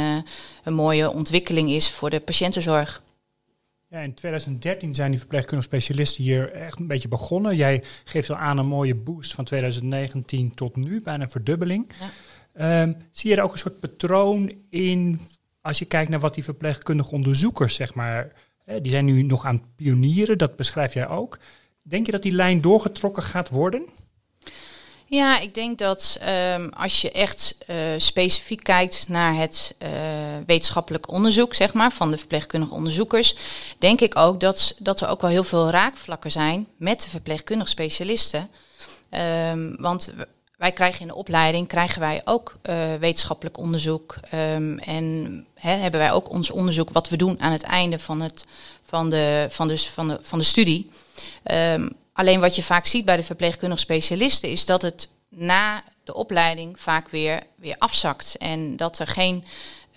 een 0.65 0.75
mooie 0.75 1.11
ontwikkeling 1.11 1.71
is 1.71 1.91
voor 1.91 2.11
de 2.11 2.21
patiëntenzorg. 2.21 3.03
Ja, 3.89 4.01
in 4.01 4.15
2013 4.15 4.95
zijn 4.95 5.11
die 5.11 5.19
verpleegkundige 5.19 5.69
specialisten 5.69 6.25
hier 6.25 6.53
echt 6.53 6.79
een 6.79 6.87
beetje 6.87 7.09
begonnen. 7.09 7.57
Jij 7.57 7.83
geeft 8.05 8.31
al 8.31 8.37
aan 8.37 8.59
een 8.59 8.67
mooie 8.67 8.95
boost 8.95 9.35
van 9.35 9.45
2019 9.45 10.55
tot 10.55 10.77
nu, 10.77 11.03
bijna 11.03 11.23
een 11.23 11.31
verdubbeling. 11.31 11.87
Ja. 12.01 12.83
Ehm, 12.83 12.93
zie 13.11 13.31
je 13.31 13.37
er 13.37 13.43
ook 13.43 13.53
een 13.53 13.59
soort 13.59 13.81
patroon 13.81 14.53
in 14.71 15.21
als 15.61 15.79
je 15.79 15.85
kijkt 15.85 16.11
naar 16.11 16.21
wat 16.21 16.35
die 16.35 16.45
verpleegkundige 16.45 17.15
onderzoekers, 17.15 17.75
zeg 17.75 17.95
maar, 17.95 18.33
die 18.83 18.91
zijn 18.91 19.05
nu 19.05 19.23
nog 19.23 19.45
aan 19.45 19.55
het 19.55 19.77
pionieren, 19.77 20.39
dat 20.39 20.57
beschrijf 20.57 20.95
jij 20.95 21.09
ook. 21.09 21.39
Denk 21.83 22.07
je 22.07 22.13
dat 22.13 22.23
die 22.23 22.33
lijn 22.33 22.61
doorgetrokken 22.61 23.23
gaat 23.23 23.49
worden? 23.49 23.87
Ja, 25.09 25.41
ik 25.41 25.55
denk 25.55 25.79
dat 25.79 26.19
ehm, 26.21 26.69
als 26.69 27.01
je 27.01 27.11
echt 27.11 27.57
eh, 27.67 27.77
specifiek 27.97 28.63
kijkt 28.63 29.09
naar 29.09 29.35
het 29.35 29.75
eh, 29.79 29.91
wetenschappelijk 30.47 31.09
onderzoek, 31.11 31.55
zeg 31.55 31.73
maar, 31.73 31.93
van 31.93 32.11
de 32.11 32.19
verpleegkundige 32.19 32.75
onderzoekers, 32.75 33.37
denk 33.79 34.01
ik 34.01 34.17
ook 34.17 34.41
dat, 34.41 34.75
dat 34.79 35.01
er 35.01 35.09
ook 35.09 35.21
wel 35.21 35.31
heel 35.31 35.45
veel 35.45 35.71
raakvlakken 35.71 36.31
zijn 36.31 36.69
met 36.77 37.03
de 37.03 37.11
verpleegkundige 37.11 37.71
specialisten. 37.71 38.51
Ehm, 39.11 39.75
want 39.77 40.13
wij 40.57 40.73
krijgen 40.73 41.01
in 41.01 41.07
de 41.07 41.15
opleiding 41.15 41.69
krijgen 41.69 42.01
wij 42.01 42.23
ook 42.25 42.57
eh, 42.63 42.95
wetenschappelijk 43.01 43.59
onderzoek 43.59 44.17
ehm, 44.31 44.79
en 44.79 45.47
hebben 45.55 46.01
wij 46.01 46.13
ook 46.13 46.31
ons 46.31 46.51
onderzoek 46.51 46.91
wat 46.91 47.09
we 47.09 47.17
doen 47.17 47.41
aan 47.41 47.53
het 47.53 47.63
einde 47.63 47.99
van, 47.99 48.21
het, 48.21 48.45
van, 48.85 49.11
de, 49.11 49.47
van, 49.51 49.69
dus 49.69 49.89
van, 49.89 50.09
de, 50.09 50.19
van 50.23 50.39
de 50.39 50.45
studie. 50.45 50.91
Alleen 52.17 52.41
wat 52.41 52.57
je 52.57 52.63
vaak 52.63 52.87
ziet 52.87 53.05
bij 53.05 53.17
de 53.17 53.23
verpleegkundige 53.23 53.81
specialisten 53.81 54.49
is 54.49 54.67
dat 54.67 54.83
het 54.83 55.09
na 55.29 55.85
de 56.05 56.15
opleiding 56.15 56.81
vaak 56.81 57.09
weer, 57.09 57.43
weer 57.57 57.75
afzakt. 57.79 58.37
En 58.39 58.77
dat 58.77 58.99
er 58.99 59.07
geen 59.07 59.45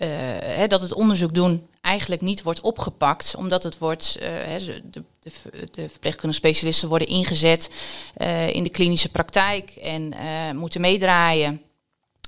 eh, 0.00 0.68
dat 0.68 0.80
het 0.80 0.92
onderzoek 0.92 1.34
doen 1.34 1.66
eigenlijk 1.80 2.20
niet 2.20 2.42
wordt 2.42 2.60
opgepakt, 2.60 3.34
omdat 3.36 3.62
het 3.62 3.78
wordt, 3.78 4.16
eh, 4.20 4.28
de, 4.66 5.02
de, 5.20 5.32
de 5.70 5.88
verpleegkundige 5.88 6.40
specialisten 6.40 6.88
worden 6.88 7.08
ingezet 7.08 7.70
eh, 8.14 8.48
in 8.48 8.62
de 8.62 8.70
klinische 8.70 9.10
praktijk 9.10 9.70
en 9.70 10.14
moeten 10.56 10.80
meedraaien. 10.80 11.62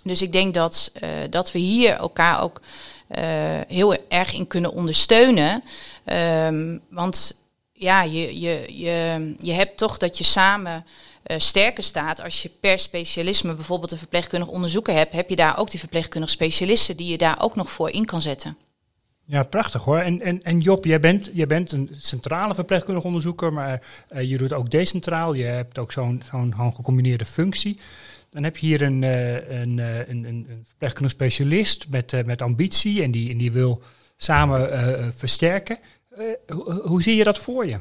Dus 0.02 0.22
ik 0.22 0.32
denk 0.32 0.54
dat, 0.54 0.92
dat 1.30 1.52
we 1.52 1.58
hier 1.58 1.92
elkaar 1.92 2.42
ook 2.42 2.60
heel 3.68 3.96
erg 4.08 4.34
in 4.34 4.46
kunnen 4.46 4.72
ondersteunen. 4.72 5.62
Ehm, 6.04 6.78
want 6.88 7.41
ja, 7.82 8.02
je, 8.02 8.40
je, 8.40 8.64
je, 8.68 9.34
je 9.38 9.52
hebt 9.52 9.76
toch 9.76 9.98
dat 9.98 10.18
je 10.18 10.24
samen 10.24 10.84
eh, 11.22 11.38
sterker 11.38 11.82
staat. 11.82 12.22
Als 12.22 12.42
je 12.42 12.50
per 12.60 12.78
specialisme 12.78 13.54
bijvoorbeeld 13.54 13.92
een 13.92 13.98
verpleegkundig 13.98 14.48
onderzoeker 14.48 14.94
hebt, 14.94 15.12
heb 15.12 15.28
je 15.28 15.36
daar 15.36 15.58
ook 15.58 15.70
die 15.70 15.80
verpleegkundige 15.80 16.32
specialisten 16.32 16.96
die 16.96 17.10
je 17.10 17.18
daar 17.18 17.42
ook 17.42 17.56
nog 17.56 17.70
voor 17.70 17.90
in 17.90 18.04
kan 18.04 18.20
zetten. 18.20 18.56
Ja, 19.24 19.42
prachtig 19.42 19.84
hoor. 19.84 19.98
En, 19.98 20.20
en, 20.20 20.42
en 20.42 20.60
Job, 20.60 20.84
jij 20.84 21.00
bent, 21.00 21.30
jij 21.32 21.46
bent 21.46 21.72
een 21.72 21.90
centrale 21.96 22.54
verpleegkundig 22.54 23.04
onderzoeker, 23.04 23.52
maar 23.52 23.82
eh, 24.08 24.30
je 24.30 24.38
doet 24.38 24.52
ook 24.52 24.70
decentraal. 24.70 25.34
Je 25.34 25.44
hebt 25.44 25.78
ook 25.78 25.92
zo'n 25.92 26.22
zo'n 26.30 26.54
gecombineerde 26.74 27.24
functie. 27.24 27.78
Dan 28.30 28.42
heb 28.42 28.56
je 28.56 28.66
hier 28.66 28.82
een, 28.82 29.02
eh, 29.02 29.60
een, 29.60 29.78
een, 29.78 30.24
een, 30.24 30.64
verpleegkundig 30.66 31.12
specialist 31.12 31.88
met, 31.88 32.26
met 32.26 32.42
ambitie 32.42 33.02
en 33.02 33.10
die, 33.10 33.30
en 33.30 33.38
die 33.38 33.52
wil 33.52 33.82
samen 34.16 35.12
versterken. 35.14 35.78
Eh, 36.16 36.56
hoe, 36.56 36.82
hoe 36.84 37.02
zie 37.02 37.16
je 37.16 37.24
dat 37.24 37.38
voor 37.38 37.66
je? 37.66 37.78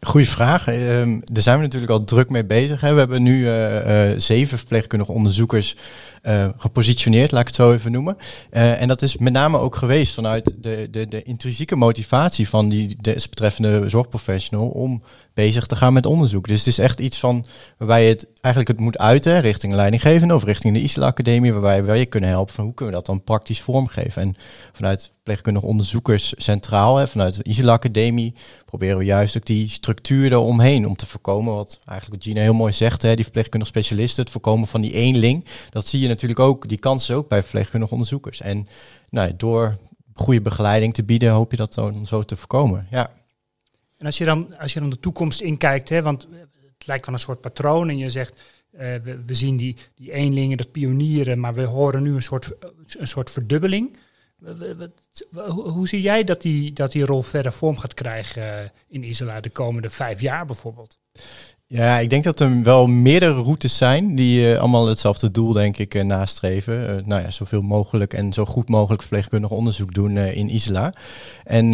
Goeie 0.00 0.28
vraag. 0.28 0.68
Ehm, 0.68 1.20
daar 1.24 1.42
zijn 1.42 1.56
we 1.56 1.62
natuurlijk 1.62 1.92
al 1.92 2.04
druk 2.04 2.30
mee 2.30 2.44
bezig. 2.44 2.80
Hè. 2.80 2.92
We 2.92 2.98
hebben 2.98 3.22
nu 3.22 3.46
eh, 3.46 4.10
eh, 4.12 4.18
zeven 4.18 4.58
verpleegkundige 4.58 5.12
onderzoekers 5.12 5.76
eh, 6.24 6.48
gepositioneerd, 6.56 7.30
laat 7.30 7.40
ik 7.40 7.46
het 7.46 7.56
zo 7.56 7.72
even 7.72 7.92
noemen. 7.92 8.16
Eh, 8.50 8.80
en 8.80 8.88
dat 8.88 9.02
is 9.02 9.16
met 9.16 9.32
name 9.32 9.58
ook 9.58 9.76
geweest 9.76 10.14
vanuit 10.14 10.54
de, 10.60 10.88
de, 10.90 11.08
de 11.08 11.22
intrinsieke 11.22 11.76
motivatie 11.76 12.48
van 12.48 12.68
die 12.68 12.96
desbetreffende 13.00 13.88
zorgprofessional 13.88 14.68
om 14.68 15.02
bezig 15.34 15.66
te 15.66 15.76
gaan 15.76 15.92
met 15.92 16.06
onderzoek. 16.06 16.46
Dus 16.46 16.58
het 16.58 16.66
is 16.66 16.78
echt 16.78 17.00
iets 17.00 17.18
van 17.18 17.46
waarbij 17.78 18.02
je 18.02 18.08
het 18.08 18.26
eigenlijk 18.40 18.68
het 18.68 18.86
moet 18.86 18.98
uiten 18.98 19.40
richting 19.40 19.72
leidinggevende 19.72 20.34
of 20.34 20.44
richting 20.44 20.74
de 20.74 20.82
ISLA 20.82 21.06
Academie, 21.06 21.52
waarbij 21.52 21.84
wij 21.84 21.98
je 21.98 22.06
kunnen 22.06 22.30
helpen 22.30 22.54
van 22.54 22.64
hoe 22.64 22.74
kunnen 22.74 22.94
we 22.94 23.00
dat 23.00 23.10
dan 23.10 23.24
praktisch 23.24 23.60
vormgeven. 23.60 24.22
En 24.22 24.36
vanuit 24.72 25.12
verpleegkundige 25.14 25.66
onderzoekers 25.66 26.34
centraal, 26.36 26.96
hè, 26.96 27.08
vanuit 27.08 27.34
de 27.34 27.42
ISLA 27.42 27.72
Academie, 27.72 28.34
proberen 28.64 28.98
we 28.98 29.04
juist 29.04 29.36
ook 29.36 29.46
die 29.46 29.68
structuur 29.68 30.32
eromheen 30.32 30.86
om 30.86 30.96
te 30.96 31.06
voorkomen, 31.06 31.54
wat 31.54 31.78
eigenlijk 31.84 32.22
Gina 32.22 32.40
heel 32.40 32.54
mooi 32.54 32.72
zegt, 32.72 33.02
hè, 33.02 33.14
die 33.14 33.24
verpleegkundige 33.24 33.70
specialisten, 33.70 34.22
het 34.22 34.32
voorkomen 34.32 34.68
van 34.68 34.80
die 34.80 34.92
eenling. 34.92 35.44
Dat 35.70 35.88
zie 35.88 36.00
je 36.00 36.08
natuurlijk 36.14 36.40
ook, 36.40 36.68
die 36.68 36.78
kansen 36.78 37.16
ook 37.16 37.28
bij 37.28 37.42
verpleegkundige 37.42 37.92
onderzoekers. 37.92 38.40
En 38.40 38.68
nou, 39.10 39.36
door 39.36 39.78
goede 40.14 40.40
begeleiding 40.40 40.94
te 40.94 41.04
bieden, 41.04 41.30
hoop 41.30 41.50
je 41.50 41.56
dat 41.56 41.74
dan 41.74 42.06
zo 42.06 42.22
te 42.22 42.36
voorkomen. 42.36 42.86
Ja. 42.90 43.10
En 43.96 44.06
als 44.06 44.18
je 44.18 44.24
dan, 44.24 44.58
als 44.58 44.72
je 44.72 44.80
dan 44.80 44.90
de 44.90 45.00
toekomst 45.00 45.40
inkijkt, 45.40 45.88
hè, 45.88 46.02
want 46.02 46.28
het 46.78 46.86
lijkt 46.86 47.06
wel 47.06 47.14
een 47.14 47.20
soort 47.20 47.40
patroon 47.40 47.88
en 47.88 47.98
je 47.98 48.10
zegt, 48.10 48.42
eh, 48.70 48.94
we, 49.26 49.34
zien 49.34 49.56
die, 49.56 49.76
die 49.94 50.12
eenlingen, 50.12 50.56
dat 50.56 50.72
pionieren, 50.72 51.40
maar 51.40 51.54
we 51.54 51.64
horen 51.64 52.02
nu 52.02 52.14
een 52.14 52.22
soort, 52.22 52.50
een 52.98 53.08
soort 53.08 53.30
verdubbeling. 53.30 53.96
Hoe, 55.32 55.68
hoe 55.68 55.88
zie 55.88 56.00
jij 56.00 56.24
dat 56.24 56.42
die, 56.42 56.72
dat 56.72 56.92
die 56.92 57.04
rol 57.04 57.22
verder 57.22 57.52
vorm 57.52 57.78
gaat 57.78 57.94
krijgen 57.94 58.62
eh, 58.62 58.70
in 58.88 59.04
Isla 59.04 59.40
de 59.40 59.50
komende 59.50 59.90
vijf 59.90 60.20
jaar 60.20 60.46
bijvoorbeeld? 60.46 60.98
Ja, 61.66 61.98
ik 61.98 62.10
denk 62.10 62.24
dat 62.24 62.40
er 62.40 62.62
wel 62.62 62.86
meerdere 62.86 63.42
routes 63.42 63.76
zijn 63.76 64.14
die 64.14 64.52
eh, 64.52 64.60
allemaal 64.60 64.86
hetzelfde 64.86 65.30
doel, 65.30 65.52
denk 65.52 65.76
ik, 65.76 65.94
eh, 65.94 66.04
nastreven. 66.04 66.88
Eh, 66.88 67.04
nou 67.04 67.22
ja, 67.22 67.30
zoveel 67.30 67.60
mogelijk 67.60 68.12
en 68.12 68.32
zo 68.32 68.44
goed 68.44 68.68
mogelijk 68.68 69.00
verpleegkundig 69.02 69.50
onderzoek 69.50 69.94
doen 69.94 70.16
in 70.16 70.48
Isla. 70.48 70.92
En 71.44 71.72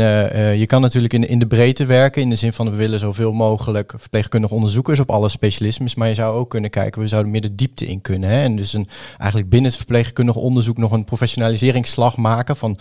je 0.58 0.64
kan 0.66 0.80
natuurlijk 0.80 1.12
in, 1.12 1.28
in 1.28 1.38
de 1.38 1.46
breedte 1.46 1.84
werken, 1.84 2.22
in 2.22 2.30
de 2.30 2.36
zin 2.36 2.52
van 2.52 2.70
we 2.70 2.76
willen 2.76 2.98
zoveel 2.98 3.32
mogelijk 3.32 3.94
verpleegkundig 3.96 4.50
onderzoekers 4.50 5.00
op 5.00 5.10
alle 5.10 5.28
specialismes. 5.28 5.94
Maar 5.94 6.08
je 6.08 6.14
zou 6.14 6.36
ook 6.36 6.50
kunnen 6.50 6.70
kijken, 6.70 7.00
we 7.00 7.08
zouden 7.08 7.30
meer 7.30 7.40
de 7.40 7.54
diepte 7.54 7.86
in 7.86 8.00
kunnen. 8.00 8.30
Hè? 8.30 8.42
En 8.42 8.56
dus 8.56 8.72
een, 8.72 8.88
eigenlijk 9.18 9.50
binnen 9.50 9.70
het 9.70 9.78
verpleegkundig 9.78 10.36
onderzoek 10.36 10.76
nog 10.76 10.92
een 10.92 11.04
professionaliseringsslag 11.04 12.16
maken 12.16 12.56
van 12.56 12.78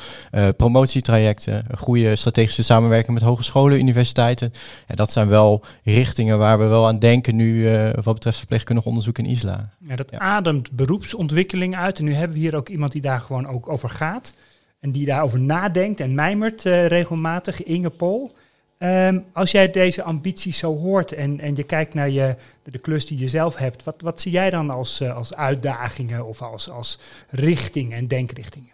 promotietrajecten, 0.57 1.63
goede 1.77 2.15
strategische 2.15 2.63
samenwerking 2.63 3.13
met 3.13 3.27
hogescholen, 3.27 3.79
universiteiten. 3.79 4.51
Ja, 4.87 4.95
dat 4.95 5.11
zijn 5.11 5.27
wel 5.27 5.63
richtingen 5.83 6.37
waar 6.37 6.48
we 6.57 6.65
wel 6.65 6.87
aan 6.87 6.99
denken 6.99 7.35
nu 7.35 7.67
eh, 7.73 7.93
wat 8.03 8.13
betreft 8.13 8.37
verpleegkundig 8.37 8.85
onderzoek 8.85 9.17
in 9.17 9.25
Isla. 9.25 9.69
Ja, 9.79 9.95
dat 9.95 10.11
Ja. 10.11 10.17
ademt 10.19 10.71
beroepsontwikkeling 10.71 11.75
uit. 11.75 11.97
En 11.99 12.05
nu 12.05 12.13
hebben 12.13 12.37
we 12.37 12.43
hier 12.43 12.55
ook 12.55 12.69
iemand 12.69 12.91
die 12.91 13.01
daar 13.01 13.21
gewoon 13.21 13.47
ook 13.47 13.69
over 13.69 13.89
gaat. 13.89 14.33
En 14.79 14.91
die 14.91 15.05
daarover 15.05 15.39
nadenkt 15.39 15.99
en 15.99 16.13
mijmert 16.13 16.65
eh, 16.65 16.87
regelmatig, 16.87 17.63
Inge 17.63 17.89
Pol. 17.89 18.31
Ehm, 18.77 19.19
als 19.33 19.51
jij 19.51 19.71
deze 19.71 20.03
ambities 20.03 20.57
zo 20.57 20.77
hoort 20.77 21.11
en, 21.11 21.39
en 21.39 21.55
je 21.55 21.63
kijkt 21.63 21.93
naar 21.93 22.09
je, 22.09 22.35
de 22.63 22.77
klus 22.77 23.05
die 23.05 23.17
je 23.19 23.27
zelf 23.27 23.55
hebt, 23.55 23.83
wat, 23.83 23.95
wat 24.01 24.21
zie 24.21 24.31
jij 24.31 24.49
dan 24.49 24.69
als, 24.69 24.99
eh, 25.01 25.15
als 25.15 25.35
uitdagingen 25.35 26.25
of 26.25 26.41
als, 26.41 26.69
als 26.69 26.99
richtingen 27.29 27.97
en 27.97 28.07
denkrichtingen? 28.07 28.71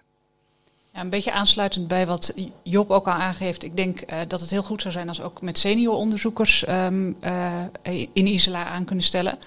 Ja, 0.96 1.02
een 1.02 1.10
beetje 1.10 1.32
aansluitend 1.32 1.88
bij 1.88 2.06
wat 2.06 2.34
Job 2.64 2.92
ook 2.92 3.06
al 3.06 3.14
aangeeft. 3.14 3.64
Ik 3.64 3.76
denk 3.76 4.00
eh, 4.00 4.20
dat 4.28 4.42
het 4.42 4.50
heel 4.50 4.64
goed 4.64 4.82
zou 4.82 4.94
zijn 4.94 5.08
als 5.08 5.22
ook 5.22 5.42
met 5.42 5.58
senior 5.58 5.96
onderzoekers 5.96 6.66
ehm, 6.66 7.12
eh, 7.20 8.08
in 8.14 8.28
ISLA 8.28 8.66
aan 8.66 8.86
kunnen 8.86 9.06
stellen. 9.06 9.38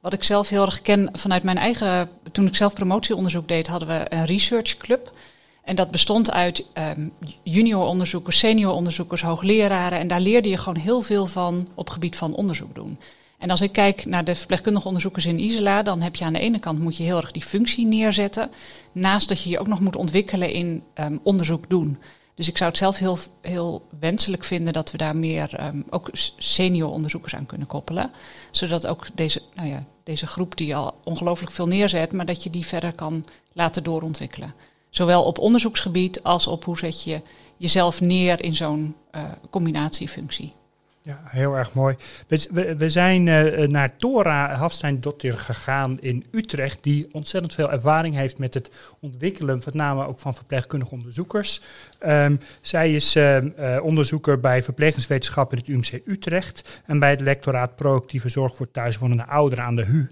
Wat 0.00 0.12
ik 0.12 0.22
zelf 0.24 0.48
heel 0.48 0.64
erg 0.64 0.82
ken 0.82 1.08
vanuit 1.12 1.42
mijn 1.42 1.58
eigen... 1.58 2.10
Toen 2.32 2.46
ik 2.46 2.56
zelf 2.56 2.74
promotieonderzoek 2.74 3.48
deed, 3.48 3.66
hadden 3.66 3.88
we 3.88 4.06
een 4.08 4.24
researchclub. 4.24 5.12
En 5.64 5.76
dat 5.76 5.90
bestond 5.90 6.32
uit 6.32 6.64
ehm, 6.72 7.08
junior 7.42 7.86
onderzoekers, 7.86 8.38
senior 8.38 8.72
onderzoekers, 8.72 9.22
hoogleraren. 9.22 9.98
En 9.98 10.08
daar 10.08 10.20
leerde 10.20 10.48
je 10.48 10.56
gewoon 10.56 10.82
heel 10.82 11.00
veel 11.00 11.26
van 11.26 11.68
op 11.74 11.90
gebied 11.90 12.16
van 12.16 12.34
onderzoek 12.34 12.74
doen. 12.74 12.98
En 13.44 13.50
als 13.50 13.60
ik 13.60 13.72
kijk 13.72 14.04
naar 14.04 14.24
de 14.24 14.34
verpleegkundige 14.34 14.86
onderzoekers 14.86 15.26
in 15.26 15.38
Isla, 15.38 15.82
dan 15.82 16.00
heb 16.00 16.16
je 16.16 16.24
aan 16.24 16.32
de 16.32 16.38
ene 16.38 16.58
kant 16.58 16.78
moet 16.78 16.96
je 16.96 17.02
heel 17.02 17.16
erg 17.16 17.32
die 17.32 17.42
functie 17.42 17.86
neerzetten. 17.86 18.50
Naast 18.92 19.28
dat 19.28 19.42
je 19.42 19.50
je 19.50 19.58
ook 19.58 19.66
nog 19.66 19.80
moet 19.80 19.96
ontwikkelen 19.96 20.52
in 20.52 20.82
ehm, 20.94 21.16
onderzoek 21.22 21.70
doen. 21.70 21.98
Dus 22.34 22.48
ik 22.48 22.56
zou 22.56 22.70
het 22.70 22.78
zelf 22.78 22.98
heel, 22.98 23.18
heel 23.40 23.88
wenselijk 23.98 24.44
vinden 24.44 24.72
dat 24.72 24.90
we 24.90 24.98
daar 24.98 25.16
meer 25.16 25.54
ehm, 25.54 25.80
ook 25.90 26.08
senior 26.36 26.90
onderzoekers 26.90 27.34
aan 27.34 27.46
kunnen 27.46 27.66
koppelen. 27.66 28.10
Zodat 28.50 28.86
ook 28.86 29.06
deze, 29.14 29.42
nou 29.54 29.68
ja, 29.68 29.84
deze 30.04 30.26
groep 30.26 30.56
die 30.56 30.76
al 30.76 30.94
ongelooflijk 31.02 31.52
veel 31.52 31.66
neerzet, 31.66 32.12
maar 32.12 32.26
dat 32.26 32.42
je 32.42 32.50
die 32.50 32.66
verder 32.66 32.92
kan 32.92 33.24
laten 33.52 33.82
doorontwikkelen. 33.82 34.54
Zowel 34.90 35.24
op 35.24 35.38
onderzoeksgebied 35.38 36.22
als 36.22 36.46
op 36.46 36.64
hoe 36.64 36.78
zet 36.78 37.02
je 37.02 37.20
jezelf 37.56 38.00
neer 38.00 38.44
in 38.44 38.56
zo'n 38.56 38.94
eh, 39.10 39.22
combinatiefunctie. 39.50 40.52
Ja, 41.06 41.20
heel 41.24 41.56
erg 41.56 41.72
mooi. 41.72 41.96
We, 42.28 42.76
we, 42.76 42.88
zijn 42.88 43.28
eh, 43.28 43.68
naar 43.68 43.96
Tora 43.96 44.54
Hafstein-Dottir 44.54 45.36
gegaan 45.38 46.00
in 46.00 46.24
Utrecht, 46.30 46.82
die 46.82 47.08
ontzettend 47.12 47.54
veel 47.54 47.70
ervaring 47.70 48.14
heeft 48.14 48.38
met 48.38 48.54
het 48.54 48.70
ontwikkelen, 49.00 49.62
met 49.64 49.74
name 49.74 50.06
ook 50.06 50.18
van 50.18 50.34
verpleegkundige 50.34 50.94
onderzoekers. 50.94 51.60
Ehm, 51.98 52.36
zij 52.60 52.94
is 52.94 53.16
eh, 53.16 53.36
eh, 53.36 53.84
onderzoeker 53.84 54.40
bij 54.40 54.62
verplegingswetenschap 54.62 55.52
in 55.52 55.58
het 55.58 55.68
UMC 55.68 56.00
Utrecht 56.06 56.82
en 56.86 56.98
bij 56.98 57.10
het 57.10 57.20
lectoraat 57.20 57.76
proactieve 57.76 58.28
zorg 58.28 58.56
voor 58.56 58.70
thuiswonende 58.70 59.26
ouderen 59.26 59.64
aan 59.64 59.76
de 59.76 59.84
HU. 59.84 60.10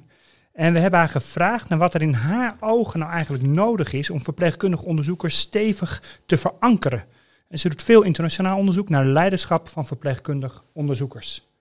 En 0.53 0.73
we 0.73 0.79
hebben 0.79 0.99
haar 0.99 1.09
gevraagd 1.09 1.69
naar 1.69 1.79
wat 1.79 1.95
er 1.95 2.03
in 2.03 2.15
haar 2.15 2.57
ogen 2.61 2.99
nou 2.99 3.13
eigenlijk 3.13 3.45
nodig 3.45 3.93
is 3.93 4.11
om 4.11 4.21
verpleegkundige 4.21 4.85
onderzoekers 4.85 5.39
stevig 5.39 6.21
te 6.27 6.37
verankeren. 6.37 7.05
En 7.53 7.59
ze 7.59 7.69
doet 7.69 7.83
veel 7.83 8.03
internationaal 8.03 8.59
onderzoek 8.59 8.89
naar 8.89 9.05
leiderschap 9.05 9.69
van 9.69 9.87
verpleegkundig 9.87 10.65
onderzoekers. 10.73 11.52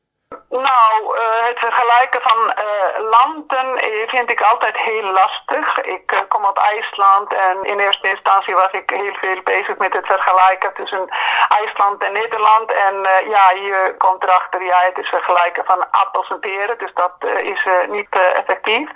Nou, 0.51 1.17
uh, 1.17 1.48
het 1.48 1.60
vergelijken 1.60 2.22
van 2.22 2.39
uh, 2.39 3.10
landen 3.10 3.67
vind 4.08 4.31
ik 4.31 4.41
altijd 4.41 4.77
heel 4.77 5.12
lastig. 5.12 5.77
Ik 5.81 6.25
kom 6.27 6.46
uit 6.46 6.58
IJsland 6.58 7.34
en 7.34 7.63
in 7.63 7.79
eerste 7.79 8.10
instantie 8.10 8.55
was 8.55 8.72
ik 8.72 8.89
heel 8.89 9.13
veel 9.13 9.41
bezig 9.43 9.77
met 9.77 9.93
het 9.93 10.05
vergelijken 10.05 10.74
tussen 10.74 11.10
IJsland 11.50 12.03
en 12.03 12.13
Nederland. 12.13 12.72
En 12.72 12.96
ja, 13.29 13.51
je 13.51 13.96
komt 13.98 14.24
erachter, 14.24 14.63
ja, 14.63 14.79
het 14.79 14.98
is 14.98 15.10
vergelijken 15.10 15.65
van 15.65 15.91
appels 15.91 16.29
en 16.29 16.39
peren, 16.39 16.77
dus 16.77 16.93
dat 16.93 17.15
is 17.43 17.67
niet 17.88 18.15
effectief. 18.36 18.89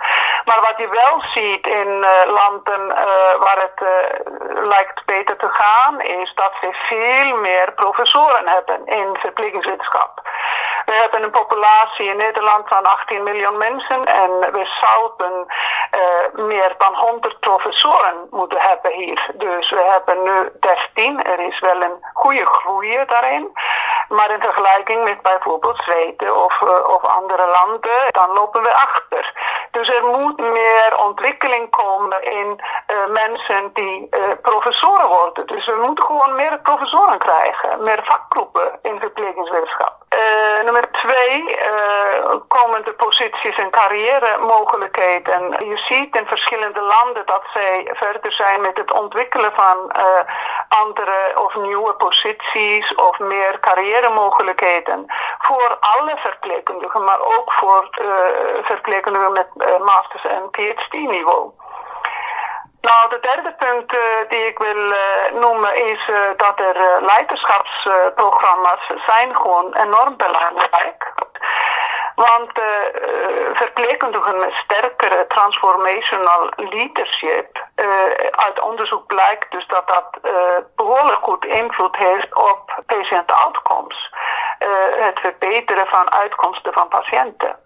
Maar 0.44 0.60
wat 0.60 0.74
je 0.76 0.88
wel 0.88 1.22
ziet 1.34 1.66
in 1.66 2.06
landen 2.26 2.86
waar 3.38 3.58
het 3.66 3.88
lijkt 4.66 5.04
beter 5.04 5.36
te 5.36 5.48
gaan, 5.48 6.00
is 6.00 6.34
dat 6.34 6.52
ze 6.60 6.68
veel 6.72 7.36
meer 7.36 7.72
professoren 7.72 8.48
hebben 8.48 8.86
in 8.86 9.16
verplegingswetenschap. 9.20 10.24
We 10.86 10.92
hebben 10.92 11.22
een 11.22 11.30
populatie 11.30 12.06
in 12.06 12.16
Nederland 12.16 12.68
van 12.68 12.84
18 12.84 13.22
miljoen 13.22 13.56
mensen 13.56 14.02
en 14.02 14.30
we 14.52 14.64
zouden 14.80 15.46
uh, 15.46 16.44
meer 16.46 16.74
dan 16.78 16.94
100 16.94 17.40
professoren 17.40 18.14
moeten 18.30 18.60
hebben 18.60 18.92
hier. 18.92 19.30
Dus 19.34 19.70
we 19.70 19.82
hebben 19.82 20.22
nu 20.22 20.50
13. 20.60 21.24
Er 21.24 21.40
is 21.40 21.58
wel 21.60 21.82
een 21.82 21.98
goede 22.14 22.46
groei 22.46 23.04
daarin. 23.06 23.52
Maar 24.08 24.30
in 24.30 24.40
vergelijking 24.40 25.04
met 25.04 25.22
bijvoorbeeld 25.22 25.82
Zweden 25.82 26.44
of, 26.44 26.60
uh, 26.60 26.88
of 26.88 27.02
andere 27.04 27.46
landen, 27.46 28.06
dan 28.08 28.30
lopen 28.30 28.62
we 28.62 28.74
achter. 28.74 29.32
Dus 29.76 29.88
er 29.88 30.04
moet 30.04 30.38
meer 30.38 30.98
ontwikkeling 31.06 31.70
komen 31.70 32.22
in 32.22 32.60
uh, 32.60 33.06
mensen 33.06 33.70
die 33.72 34.08
professoren 34.42 35.08
worden. 35.08 35.46
Dus 35.46 35.66
we 35.66 35.82
moeten 35.86 36.04
gewoon 36.04 36.34
meer 36.34 36.58
professoren 36.62 37.18
krijgen, 37.18 37.82
meer 37.82 38.00
vakgroepen 38.04 38.78
in 38.82 39.00
verplegingswetenschap. 39.00 39.94
nummer 40.64 40.90
twee 40.90 41.58
komen 42.48 42.84
de 42.84 42.92
posities 42.92 43.56
en 43.56 43.70
carrière-mogelijkheden. 43.70 45.40
Je 45.50 45.76
ziet 45.76 46.16
in 46.16 46.26
verschillende 46.26 46.80
landen 46.80 47.26
dat 47.26 47.44
zij 47.52 47.90
verder 47.92 48.32
zijn 48.32 48.60
met 48.60 48.76
het 48.76 48.92
ontwikkelen 48.92 49.52
van 49.52 49.76
uh, 49.96 50.02
andere 50.68 51.32
of 51.44 51.54
nieuwe 51.54 51.92
posities 51.92 52.94
of 52.94 53.18
meer 53.18 53.60
carrière-mogelijkheden. 53.60 55.06
Voor 55.38 55.76
alle 55.80 56.16
verpleegkundigen, 56.16 57.04
maar 57.04 57.20
ook 57.20 57.52
voor 57.52 57.88
uh, 58.02 58.08
verpleegkundigen 58.62 59.32
met 59.32 59.48
uh, 59.56 59.65
masters- 59.78 60.26
en 60.26 60.50
PhD-niveau. 60.50 61.52
Nou, 62.88 63.08
de 63.08 63.20
derde 63.20 63.52
punt 63.58 63.92
uh, 63.92 64.00
die 64.28 64.46
ik 64.46 64.58
wil 64.58 64.76
uh, 64.76 64.98
noemen 65.32 65.74
is 65.90 66.10
dat 66.36 66.60
er 66.60 67.02
leiderschapsprogramma's 67.02 68.90
zijn 69.06 69.36
gewoon 69.36 69.74
enorm 69.74 70.16
belangrijk. 70.16 71.14
Want 72.14 72.50
verpleegkundigen 73.52 74.38
met 74.38 74.52
sterkere 74.52 75.24
transformational 75.28 76.50
leadership, 76.56 77.64
uit 78.30 78.60
onderzoek 78.60 79.06
blijkt 79.06 79.50
dus 79.50 79.66
dat 79.66 79.86
dat 79.86 80.18
behoorlijk 80.76 81.22
goed 81.22 81.44
invloed 81.44 81.96
heeft 81.96 82.34
op 82.34 82.82
patient 82.86 83.32
outcomes. 83.32 84.10
het 84.98 85.18
verbeteren 85.20 85.86
van 85.86 86.12
uitkomsten 86.12 86.72
van 86.72 86.88
patiënten. 86.88 87.56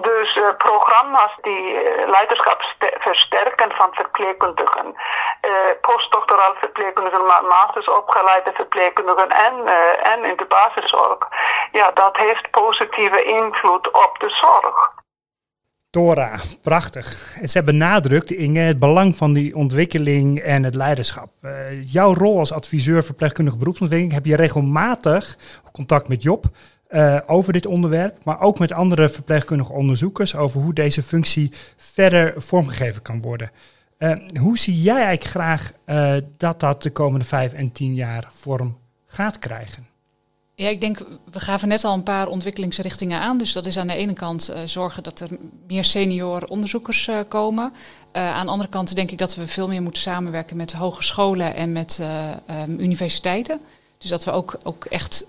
Dus 0.00 0.36
uh, 0.36 0.56
programma's 0.56 1.34
die 1.42 1.74
uh, 1.74 2.08
leiderschap 2.08 2.62
versterken 2.98 3.70
van 3.70 3.88
verpleegkundigen, 3.92 4.86
uh, 4.94 5.50
postdoctoraal 5.80 6.54
verpleegkundigen, 6.54 7.26
maar 7.26 7.42
masters 7.44 7.88
opgeleide 7.88 8.52
verpleegkundigen 8.52 9.28
en, 9.28 9.54
en 10.02 10.24
in 10.24 10.36
de 10.36 10.44
basiszorg, 10.48 11.18
ja, 11.72 11.90
dat 11.90 12.16
heeft 12.16 12.50
positieve 12.50 13.22
invloed 13.24 13.86
op 13.92 14.16
de 14.18 14.30
zorg. 14.30 14.96
Dora, 15.90 16.36
prachtig. 16.62 17.36
En 17.40 17.48
zij 17.48 17.64
benadrukt, 17.64 18.30
Inge, 18.30 18.60
het 18.60 18.78
belang 18.78 19.16
van 19.16 19.32
die 19.32 19.54
ontwikkeling 19.54 20.38
en 20.40 20.62
het 20.62 20.74
leiderschap. 20.74 21.28
jouw 21.80 22.14
rol 22.14 22.38
als 22.38 22.52
adviseur 22.52 23.02
verpleegkundige 23.02 23.58
beroepsontwikkeling 23.58 24.14
heb 24.14 24.24
je 24.24 24.36
regelmatig 24.36 25.36
contact 25.78 26.08
met 26.08 26.22
Job. 26.22 26.44
Uh, 26.90 27.18
over 27.26 27.52
dit 27.52 27.66
onderwerp, 27.66 28.24
maar 28.24 28.40
ook 28.40 28.58
met 28.58 28.72
andere 28.72 29.08
verpleegkundige 29.08 29.72
onderzoekers 29.72 30.34
over 30.34 30.60
hoe 30.60 30.72
deze 30.72 31.02
functie 31.02 31.52
verder 31.76 32.34
vormgegeven 32.36 33.02
kan 33.02 33.20
worden. 33.20 33.50
Uh, 33.98 34.12
hoe 34.40 34.58
zie 34.58 34.82
jij 34.82 35.04
eigenlijk 35.04 35.24
graag 35.24 35.72
uh, 35.86 36.14
dat 36.36 36.60
dat 36.60 36.82
de 36.82 36.90
komende 36.90 37.24
vijf 37.24 37.52
en 37.52 37.72
tien 37.72 37.94
jaar 37.94 38.26
vorm 38.28 38.78
gaat 39.06 39.38
krijgen? 39.38 39.86
Ja, 40.54 40.68
ik 40.68 40.80
denk, 40.80 40.98
we 41.30 41.40
gaven 41.40 41.68
net 41.68 41.84
al 41.84 41.94
een 41.94 42.02
paar 42.02 42.28
ontwikkelingsrichtingen 42.28 43.20
aan. 43.20 43.38
Dus 43.38 43.52
dat 43.52 43.66
is 43.66 43.78
aan 43.78 43.86
de 43.86 43.94
ene 43.94 44.12
kant 44.12 44.54
zorgen 44.64 45.02
dat 45.02 45.20
er 45.20 45.28
meer 45.66 45.84
senior 45.84 46.44
onderzoekers 46.44 47.10
komen. 47.28 47.72
aan 48.12 48.46
de 48.46 48.52
andere 48.52 48.70
kant 48.70 48.94
denk 48.94 49.10
ik 49.10 49.18
dat 49.18 49.34
we 49.34 49.46
veel 49.46 49.68
meer 49.68 49.82
moeten 49.82 50.02
samenwerken 50.02 50.56
met 50.56 50.72
hogescholen 50.72 51.54
en 51.54 51.72
met 51.72 52.02
universiteiten. 52.66 53.60
Dus 53.98 54.10
dat 54.10 54.24
we 54.24 54.30
ook, 54.30 54.58
ook 54.62 54.84
echt 54.84 55.26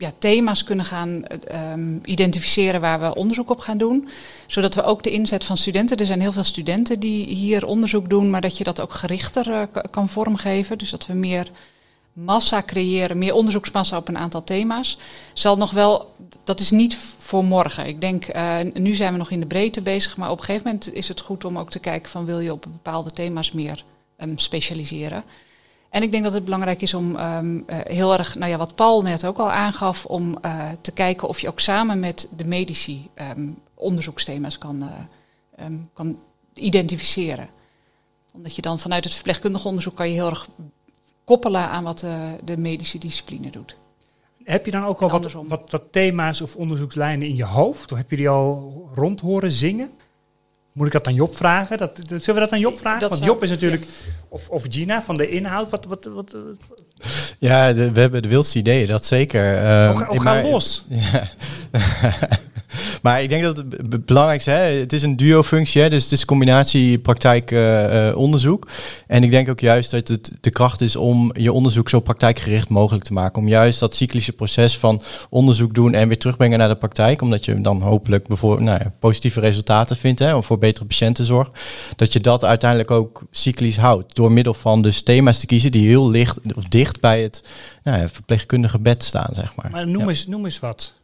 ja, 0.00 0.12
thema's 0.18 0.64
kunnen 0.64 0.84
gaan 0.84 1.24
um, 1.72 2.00
identificeren 2.04 2.80
waar 2.80 3.00
we 3.00 3.14
onderzoek 3.14 3.50
op 3.50 3.58
gaan 3.58 3.78
doen. 3.78 4.08
Zodat 4.46 4.74
we 4.74 4.82
ook 4.82 5.02
de 5.02 5.10
inzet 5.10 5.44
van 5.44 5.56
studenten, 5.56 5.96
er 5.96 6.06
zijn 6.06 6.20
heel 6.20 6.32
veel 6.32 6.44
studenten 6.44 7.00
die 7.00 7.26
hier 7.26 7.66
onderzoek 7.66 8.10
doen, 8.10 8.30
maar 8.30 8.40
dat 8.40 8.58
je 8.58 8.64
dat 8.64 8.80
ook 8.80 8.92
gerichter 8.92 9.46
uh, 9.48 9.62
kan 9.90 10.08
vormgeven. 10.08 10.78
Dus 10.78 10.90
dat 10.90 11.06
we 11.06 11.12
meer 11.12 11.50
massa 12.12 12.62
creëren, 12.62 13.18
meer 13.18 13.34
onderzoeksmassa 13.34 13.96
op 13.96 14.08
een 14.08 14.18
aantal 14.18 14.44
thema's. 14.44 14.98
Zal 15.32 15.56
nog 15.56 15.70
wel, 15.70 16.14
dat 16.44 16.60
is 16.60 16.70
niet 16.70 16.96
voor 17.18 17.44
morgen. 17.44 17.86
Ik 17.86 18.00
denk, 18.00 18.36
uh, 18.36 18.56
nu 18.74 18.94
zijn 18.94 19.12
we 19.12 19.18
nog 19.18 19.30
in 19.30 19.40
de 19.40 19.46
breedte 19.46 19.80
bezig, 19.80 20.16
maar 20.16 20.30
op 20.30 20.38
een 20.38 20.44
gegeven 20.44 20.66
moment 20.66 20.94
is 20.94 21.08
het 21.08 21.20
goed 21.20 21.44
om 21.44 21.58
ook 21.58 21.70
te 21.70 21.78
kijken 21.78 22.10
van 22.10 22.24
wil 22.24 22.40
je 22.40 22.52
op 22.52 22.62
bepaalde 22.62 23.10
thema's 23.10 23.52
meer 23.52 23.84
um, 24.18 24.38
specialiseren. 24.38 25.24
En 25.90 26.02
ik 26.02 26.10
denk 26.10 26.24
dat 26.24 26.32
het 26.32 26.44
belangrijk 26.44 26.82
is 26.82 26.94
om 26.94 27.16
um, 27.16 27.56
uh, 27.56 27.78
heel 27.82 28.12
erg, 28.12 28.34
nou 28.34 28.50
ja, 28.50 28.56
wat 28.56 28.74
Paul 28.74 29.02
net 29.02 29.24
ook 29.24 29.38
al 29.38 29.50
aangaf, 29.50 30.04
om 30.04 30.38
uh, 30.44 30.68
te 30.80 30.92
kijken 30.92 31.28
of 31.28 31.40
je 31.40 31.48
ook 31.48 31.60
samen 31.60 32.00
met 32.00 32.28
de 32.36 32.44
medici 32.44 33.08
um, 33.36 33.58
onderzoeksthema's 33.74 34.58
kan, 34.58 34.82
uh, 34.82 35.66
um, 35.66 35.90
kan 35.92 36.18
identificeren. 36.54 37.48
Omdat 38.34 38.56
je 38.56 38.62
dan 38.62 38.78
vanuit 38.78 39.04
het 39.04 39.14
verpleegkundig 39.14 39.64
onderzoek 39.64 39.94
kan 39.94 40.08
je 40.08 40.14
heel 40.14 40.28
erg 40.28 40.48
koppelen 41.24 41.68
aan 41.68 41.84
wat 41.84 42.04
de 42.44 42.56
medische 42.56 42.98
discipline 42.98 43.50
doet. 43.50 43.76
Heb 44.44 44.64
je 44.64 44.70
dan 44.70 44.84
ook 44.84 45.02
al 45.02 45.08
wat, 45.08 45.32
wat, 45.32 45.70
wat, 45.70 45.82
thema's 45.90 46.40
of 46.40 46.56
onderzoekslijnen 46.56 47.28
in 47.28 47.36
je 47.36 47.44
hoofd? 47.44 47.92
Of 47.92 47.98
heb 47.98 48.10
je 48.10 48.16
die 48.16 48.28
al 48.28 48.88
rond 48.94 49.20
horen 49.20 49.52
zingen? 49.52 49.90
Moet 50.72 50.86
ik 50.86 50.92
dat 50.92 51.06
aan 51.06 51.14
Job 51.14 51.36
vragen? 51.36 51.78
Dat, 51.78 51.96
dat, 51.96 52.22
zullen 52.22 52.34
we 52.34 52.40
dat 52.40 52.52
aan 52.52 52.60
Job 52.60 52.78
vragen? 52.78 53.08
Want 53.08 53.24
Job 53.24 53.42
is 53.42 53.50
natuurlijk, 53.50 53.84
of, 54.28 54.48
of 54.48 54.64
Gina, 54.68 55.02
van 55.02 55.14
de 55.14 55.28
inhoud. 55.28 55.70
Wat, 55.70 55.84
wat, 55.84 56.04
wat, 56.04 56.36
ja, 57.38 57.72
de, 57.72 57.92
we 57.92 58.00
hebben 58.00 58.22
de 58.22 58.28
wildste 58.28 58.58
ideeën, 58.58 58.86
dat 58.86 59.04
zeker. 59.04 59.62
Uh, 59.62 60.00
oh, 60.00 60.10
oh, 60.10 60.20
ga 60.20 60.42
los. 60.42 60.84
Ja. 60.88 61.30
maar 63.02 63.22
ik 63.22 63.28
denk 63.28 63.42
dat 63.42 63.56
het 63.56 64.06
belangrijkste, 64.06 64.50
hè, 64.50 64.78
het 64.80 64.92
is 64.92 65.02
een 65.02 65.16
duo-functie, 65.16 65.88
dus 65.88 66.02
het 66.02 66.12
is 66.12 66.24
combinatie 66.24 66.98
praktijk-onderzoek. 66.98 68.66
Uh, 68.66 68.72
en 69.06 69.22
ik 69.22 69.30
denk 69.30 69.48
ook 69.48 69.60
juist 69.60 69.90
dat 69.90 70.08
het 70.08 70.30
de 70.40 70.50
kracht 70.50 70.80
is 70.80 70.96
om 70.96 71.30
je 71.36 71.52
onderzoek 71.52 71.88
zo 71.88 72.00
praktijkgericht 72.00 72.68
mogelijk 72.68 73.04
te 73.04 73.12
maken. 73.12 73.42
Om 73.42 73.48
juist 73.48 73.80
dat 73.80 73.94
cyclische 73.94 74.32
proces 74.32 74.78
van 74.78 75.02
onderzoek 75.28 75.74
doen 75.74 75.94
en 75.94 76.08
weer 76.08 76.18
terugbrengen 76.18 76.58
naar 76.58 76.68
de 76.68 76.76
praktijk. 76.76 77.22
Omdat 77.22 77.44
je 77.44 77.60
dan 77.60 77.82
hopelijk 77.82 78.26
bijvoorbeeld 78.26 78.62
nou 78.62 78.78
ja, 78.82 78.92
positieve 78.98 79.40
resultaten 79.40 79.96
vindt, 79.96 80.20
hè, 80.20 80.42
voor 80.42 80.58
betere 80.58 80.84
patiëntenzorg. 80.84 81.50
Dat 81.96 82.12
je 82.12 82.20
dat 82.20 82.44
uiteindelijk 82.44 82.90
ook 82.90 83.22
cyclisch 83.30 83.76
houdt. 83.76 84.14
Door 84.14 84.32
middel 84.32 84.54
van 84.54 84.82
dus 84.82 85.02
thema's 85.02 85.38
te 85.38 85.46
kiezen 85.46 85.72
die 85.72 85.88
heel 85.88 86.10
licht 86.10 86.38
of 86.54 86.64
dicht 86.64 87.00
bij 87.00 87.22
het 87.22 87.42
nou 87.82 87.98
ja, 87.98 88.08
verpleegkundige 88.08 88.78
bed 88.78 89.02
staan, 89.02 89.30
zeg 89.32 89.54
maar. 89.54 89.70
Maar 89.70 89.86
noem, 89.86 90.08
eens, 90.08 90.26
noem 90.26 90.44
eens 90.44 90.58
wat. 90.58 90.94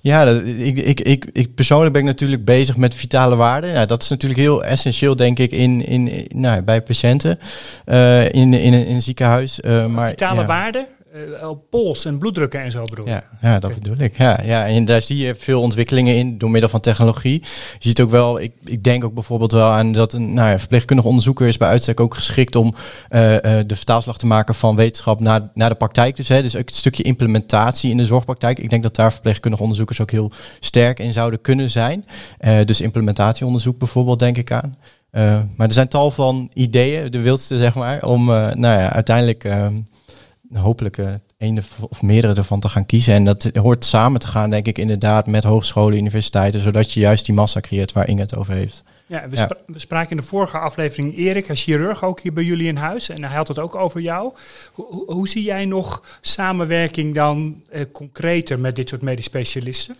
Ja, 0.00 0.24
dat, 0.24 0.42
ik, 0.46 0.78
ik, 0.78 1.00
ik, 1.00 1.26
ik 1.32 1.54
persoonlijk 1.54 1.92
ben 1.92 2.00
ik 2.00 2.06
natuurlijk 2.06 2.44
bezig 2.44 2.76
met 2.76 2.94
vitale 2.94 3.36
waarden. 3.36 3.70
Ja, 3.70 3.86
dat 3.86 4.02
is 4.02 4.08
natuurlijk 4.08 4.40
heel 4.40 4.64
essentieel, 4.64 5.16
denk 5.16 5.38
ik, 5.38 5.52
in, 5.52 5.84
in, 5.86 6.26
nou, 6.34 6.62
bij 6.62 6.82
patiënten 6.82 7.38
uh, 7.86 8.24
in, 8.24 8.54
in, 8.54 8.72
in 8.72 8.94
een 8.94 9.02
ziekenhuis. 9.02 9.60
Uh, 9.64 9.86
maar, 9.86 10.08
vitale 10.08 10.40
ja. 10.40 10.46
waarden? 10.46 10.86
Uh, 11.26 11.50
pols 11.70 12.04
en 12.04 12.18
bloeddrukken 12.18 12.60
en 12.60 12.70
zo 12.70 12.84
bedoel 12.84 13.06
ja, 13.06 13.24
ja, 13.40 13.58
dat 13.58 13.74
bedoel 13.74 13.98
ik. 13.98 14.18
Ja, 14.18 14.40
ja, 14.44 14.66
en 14.66 14.84
daar 14.84 15.02
zie 15.02 15.16
je 15.16 15.34
veel 15.34 15.60
ontwikkelingen 15.60 16.16
in 16.16 16.38
door 16.38 16.50
middel 16.50 16.70
van 16.70 16.80
technologie. 16.80 17.40
Je 17.78 17.88
ziet 17.88 18.00
ook 18.00 18.10
wel, 18.10 18.40
ik, 18.40 18.52
ik 18.64 18.84
denk 18.84 19.04
ook 19.04 19.14
bijvoorbeeld 19.14 19.52
wel 19.52 19.68
aan 19.68 19.92
dat 19.92 20.12
een 20.12 20.34
nou 20.34 20.48
ja, 20.48 20.58
verpleegkundig 20.58 21.06
onderzoeker 21.06 21.46
is 21.46 21.56
bij 21.56 21.68
uitstek 21.68 22.00
ook 22.00 22.14
geschikt 22.14 22.56
om 22.56 22.74
uh, 23.10 23.32
uh, 23.32 23.38
de 23.66 23.76
vertaalslag 23.76 24.18
te 24.18 24.26
maken 24.26 24.54
van 24.54 24.76
wetenschap 24.76 25.20
naar, 25.20 25.50
naar 25.54 25.68
de 25.68 25.74
praktijk. 25.74 26.16
Dus, 26.16 26.28
hè, 26.28 26.42
dus 26.42 26.56
ook 26.56 26.66
het 26.66 26.74
stukje 26.74 27.02
implementatie 27.02 27.90
in 27.90 27.96
de 27.96 28.06
zorgpraktijk. 28.06 28.58
Ik 28.58 28.70
denk 28.70 28.82
dat 28.82 28.96
daar 28.96 29.12
verpleegkundige 29.12 29.62
onderzoekers 29.62 30.00
ook 30.00 30.10
heel 30.10 30.32
sterk 30.60 30.98
in 30.98 31.12
zouden 31.12 31.40
kunnen 31.40 31.70
zijn. 31.70 32.04
dus 32.64 32.80
implementatieonderzoek 32.80 33.78
bijvoorbeeld, 33.78 34.18
denk 34.18 34.36
ik 34.36 34.52
aan. 34.52 34.76
maar 35.56 35.66
er 35.66 35.72
zijn 35.72 35.88
tal 35.88 36.10
van 36.10 36.50
ideeën, 36.54 37.10
de 37.10 37.20
wildste 37.20 37.58
zeg 37.58 37.74
maar, 37.74 38.02
om 38.02 38.24
nou 38.26 38.60
ja, 38.60 38.92
uiteindelijk 38.92 39.44
hopelijk 40.52 40.96
uh, 40.96 41.10
een 41.38 41.62
of 41.90 42.02
meerdere 42.02 42.34
ervan 42.34 42.60
te 42.60 42.68
gaan 42.68 42.86
kiezen. 42.86 43.14
En 43.14 43.24
dat 43.24 43.50
hoort 43.54 43.84
samen 43.84 44.20
te 44.20 44.26
gaan, 44.26 44.50
denk 44.50 44.66
ik, 44.66 44.78
inderdaad, 44.78 45.26
met 45.26 45.44
hogescholen, 45.44 45.98
universiteiten, 45.98 46.60
zodat 46.60 46.92
je 46.92 47.00
juist 47.00 47.26
die 47.26 47.34
massa 47.34 47.60
creëert 47.60 47.92
waar 47.92 48.08
Inge 48.08 48.20
het 48.20 48.36
over 48.36 48.52
heeft. 48.52 48.82
Ja, 49.06 49.28
we, 49.28 49.56
we, 49.66 49.78
spraken 49.78 50.10
in 50.10 50.16
de 50.16 50.22
vorige 50.22 50.58
aflevering 50.58 51.16
Erik, 51.16 51.48
een 51.48 51.56
chirurg, 51.56 52.04
ook 52.04 52.20
hier 52.20 52.32
bij 52.32 52.44
jullie 52.44 52.66
in 52.66 52.76
huis. 52.76 53.08
En 53.08 53.24
hij 53.24 53.36
had 53.36 53.48
het 53.48 53.58
ook 53.58 53.74
over 53.74 54.00
jou. 54.00 54.32
Hoe, 54.72 55.12
hoe 55.12 55.28
zie 55.28 55.42
jij 55.42 55.64
nog 55.64 56.18
samenwerking 56.20 57.14
dan 57.14 57.62
eh, 57.70 57.84
concreter 57.92 58.60
met 58.60 58.76
dit 58.76 58.88
soort 58.88 59.02
medisch 59.02 59.24
specialisten? 59.24 59.96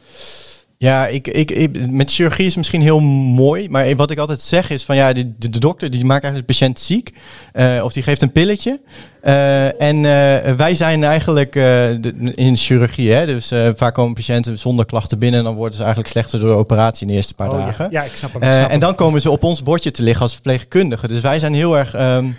Ja, 0.81 1.07
ik, 1.07 1.29
ik, 1.29 1.91
met 1.91 2.13
chirurgie 2.13 2.47
is 2.47 2.57
misschien 2.57 2.83
heel 2.83 3.01
mooi. 3.01 3.69
Maar 3.69 3.97
wat 3.97 4.11
ik 4.11 4.19
altijd 4.19 4.41
zeg 4.41 4.71
is 4.71 4.85
van 4.85 4.97
ja, 4.97 5.13
de, 5.13 5.33
de, 5.39 5.59
dokter 5.59 5.91
die 5.91 6.05
maakt 6.05 6.25
eigenlijk 6.25 6.53
de 6.53 6.59
patiënt 6.59 6.79
ziek. 6.79 7.13
Uh, 7.55 7.85
of 7.85 7.93
die 7.93 8.03
geeft 8.03 8.23
een 8.23 8.33
pilletje. 8.33 8.81
Uh, 9.25 9.83
en 9.83 9.97
uh, 9.97 10.55
wij 10.55 10.75
zijn 10.75 11.05
eigenlijk 11.05 11.53
de, 11.53 12.33
in 12.35 12.57
chirurgie. 12.57 13.13
Hè, 13.13 13.27
dus 13.27 13.53
vaak 13.75 13.95
komen 13.95 14.15
patiënten 14.15 14.59
zonder 14.59 14.87
klachten 14.87 15.19
binnen. 15.19 15.39
En 15.39 15.47
dan 15.47 15.55
worden 15.55 15.75
ze 15.75 15.83
eigenlijk 15.83 16.13
slechter 16.13 16.41
door 16.41 16.49
de 16.49 16.57
operatie 16.57 17.03
in 17.03 17.09
de 17.09 17.15
eerste 17.15 17.35
paar 17.35 17.51
oh, 17.51 17.57
dagen. 17.57 17.89
Ja. 17.91 18.01
ja, 18.01 18.07
ik 18.07 18.13
snap 18.15 18.33
hem. 18.33 18.43
en 18.43 18.81
dan 18.81 18.95
komen 18.95 19.21
ze 19.21 19.31
op 19.31 19.43
ons 19.43 19.63
bordje 19.63 19.91
te 19.91 20.03
liggen 20.03 20.23
als 20.23 20.33
verpleegkundige. 20.33 21.09
Dus 21.09 21.21
wij 21.21 21.39
zijn 21.39 21.55
heel 21.55 21.79
erg. 21.79 21.95
Um, 21.95 22.37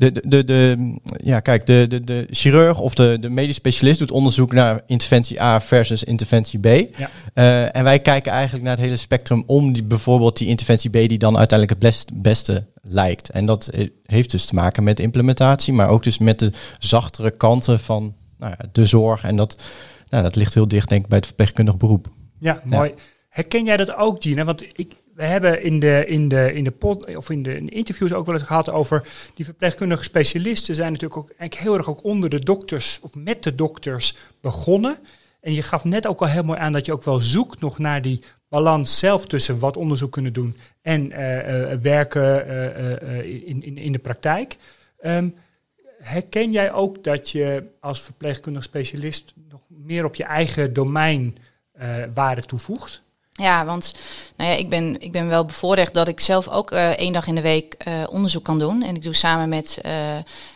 de, 0.00 0.12
de, 0.12 0.22
de, 0.28 0.44
de, 0.44 0.94
ja, 1.24 1.40
kijk, 1.40 1.66
de, 1.66 1.86
de, 1.88 2.04
de 2.04 2.26
chirurg 2.30 2.80
of 2.80 2.94
de, 2.94 3.16
de 3.20 3.30
medisch 3.30 3.56
specialist 3.56 3.98
doet 3.98 4.10
onderzoek 4.10 4.52
naar 4.52 4.82
interventie 4.86 5.42
A 5.42 5.60
versus 5.60 6.04
interventie 6.04 6.58
B. 6.58 6.66
Ja. 6.66 7.10
Uh, 7.34 7.76
en 7.76 7.84
wij 7.84 8.00
kijken 8.00 8.32
eigenlijk 8.32 8.64
naar 8.64 8.76
het 8.76 8.84
hele 8.84 8.96
spectrum 8.96 9.42
om 9.46 9.72
die, 9.72 9.84
bijvoorbeeld 9.84 10.36
die 10.36 10.48
interventie 10.48 10.90
B 10.90 10.92
die 10.92 11.18
dan 11.18 11.38
uiteindelijk 11.38 11.80
het 11.80 11.90
best, 11.90 12.10
beste 12.14 12.66
lijkt. 12.82 13.30
En 13.30 13.46
dat 13.46 13.66
eh, 13.66 13.88
heeft 14.04 14.30
dus 14.30 14.44
te 14.44 14.54
maken 14.54 14.84
met 14.84 15.00
implementatie, 15.00 15.72
maar 15.72 15.88
ook 15.88 16.02
dus 16.02 16.18
met 16.18 16.38
de 16.38 16.52
zachtere 16.78 17.30
kanten 17.30 17.80
van 17.80 18.14
nou 18.38 18.54
ja, 18.58 18.68
de 18.72 18.84
zorg. 18.84 19.24
En 19.24 19.36
dat, 19.36 19.62
nou, 20.10 20.22
dat 20.22 20.36
ligt 20.36 20.54
heel 20.54 20.68
dicht 20.68 20.88
denk 20.88 21.02
ik 21.02 21.08
bij 21.08 21.18
het 21.18 21.26
verpleegkundig 21.26 21.76
beroep. 21.76 22.08
Ja, 22.38 22.62
mooi. 22.64 22.94
Herken 23.28 23.64
jij 23.64 23.76
dat 23.76 23.94
ook, 23.94 24.22
Gina? 24.22 24.44
Want 24.44 24.64
ik, 24.72 24.96
we 25.20 25.26
hebben 25.26 25.62
in 25.62 25.80
de, 25.80 26.04
in 26.06 26.28
de, 26.28 26.52
in 26.52 26.64
de, 26.64 26.70
pod, 26.70 27.16
of 27.16 27.30
in 27.30 27.42
de, 27.42 27.56
in 27.56 27.66
de 27.66 27.72
interviews 27.72 28.12
ook 28.12 28.26
wel 28.26 28.34
eens 28.34 28.44
gehad 28.44 28.70
over 28.70 29.08
die 29.34 29.44
verpleegkundige 29.44 30.04
specialisten 30.04 30.74
zijn 30.74 30.92
natuurlijk 30.92 31.20
ook 31.20 31.28
eigenlijk 31.28 31.60
heel 31.60 31.76
erg 31.76 31.88
ook 31.88 32.04
onder 32.04 32.30
de 32.30 32.38
dokters 32.38 32.98
of 33.02 33.14
met 33.14 33.42
de 33.42 33.54
dokters 33.54 34.16
begonnen. 34.40 34.98
En 35.40 35.52
je 35.52 35.62
gaf 35.62 35.84
net 35.84 36.06
ook 36.06 36.20
al 36.20 36.26
heel 36.26 36.42
mooi 36.42 36.58
aan 36.58 36.72
dat 36.72 36.86
je 36.86 36.92
ook 36.92 37.04
wel 37.04 37.20
zoekt 37.20 37.60
nog 37.60 37.78
naar 37.78 38.02
die 38.02 38.22
balans 38.48 38.98
zelf 38.98 39.26
tussen 39.26 39.58
wat 39.58 39.76
onderzoek 39.76 40.12
kunnen 40.12 40.32
doen 40.32 40.56
en 40.82 41.10
uh, 41.10 41.70
uh, 41.72 41.78
werken 41.78 42.46
uh, 42.46 43.48
in, 43.48 43.62
in, 43.62 43.78
in 43.78 43.92
de 43.92 43.98
praktijk. 43.98 44.56
Um, 45.02 45.34
herken 45.98 46.52
jij 46.52 46.72
ook 46.72 47.04
dat 47.04 47.30
je 47.30 47.64
als 47.80 48.00
verpleegkundig 48.00 48.62
specialist 48.62 49.34
nog 49.48 49.60
meer 49.68 50.04
op 50.04 50.14
je 50.14 50.24
eigen 50.24 50.72
domein 50.72 51.36
waarde 52.14 52.42
toevoegt? 52.42 53.02
Ja, 53.40 53.64
want 53.64 53.92
nou 54.36 54.50
ja, 54.50 54.56
ik, 54.56 54.68
ben, 54.68 55.00
ik 55.00 55.12
ben 55.12 55.28
wel 55.28 55.44
bevoorrecht 55.44 55.94
dat 55.94 56.08
ik 56.08 56.20
zelf 56.20 56.48
ook 56.48 56.72
uh, 56.72 56.88
één 56.88 57.12
dag 57.12 57.26
in 57.26 57.34
de 57.34 57.40
week 57.40 57.76
uh, 57.88 57.94
onderzoek 58.10 58.44
kan 58.44 58.58
doen. 58.58 58.82
En 58.82 58.94
ik 58.94 59.02
doe 59.02 59.14
samen 59.14 59.48
met 59.48 59.78
uh, 59.86 59.92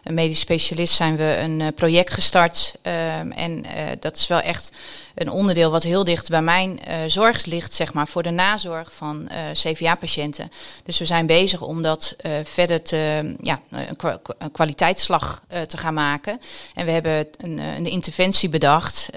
een 0.04 0.14
medisch 0.14 0.40
specialist 0.40 0.94
zijn 0.94 1.16
we 1.16 1.36
een 1.38 1.74
project 1.74 2.12
gestart. 2.12 2.74
Ehm, 2.82 3.30
en 3.30 3.64
dat 4.00 4.16
is 4.16 4.26
wel 4.26 4.40
echt 4.40 4.72
een 5.14 5.30
onderdeel 5.30 5.70
wat 5.70 5.82
heel 5.82 6.04
dicht 6.04 6.28
bij 6.28 6.42
mijn 6.42 6.80
uh, 6.88 6.94
zorg 7.06 7.44
ligt, 7.44 7.72
zeg 7.72 7.92
maar, 7.92 8.08
voor 8.08 8.22
de 8.22 8.30
nazorg 8.30 8.92
van 8.94 9.28
uh, 9.30 9.50
eh, 9.50 9.56
CVA-patiënten. 9.56 10.50
Dus 10.84 10.98
we 10.98 11.04
zijn 11.04 11.26
bezig 11.26 11.60
om 11.60 11.82
dat 11.82 12.16
uh, 12.22 12.32
verder 12.44 12.82
te, 12.82 13.34
ja, 13.40 13.60
een, 13.70 13.96
kwa 13.96 14.20
een 14.38 14.52
kwaliteitsslag 14.52 15.42
te 15.66 15.76
gaan 15.76 15.94
maken. 15.94 16.40
En 16.74 16.84
we 16.84 16.90
hebben 16.90 17.26
een, 17.36 17.58
een 17.58 17.86
interventie 17.86 18.48
bedacht 18.48 19.08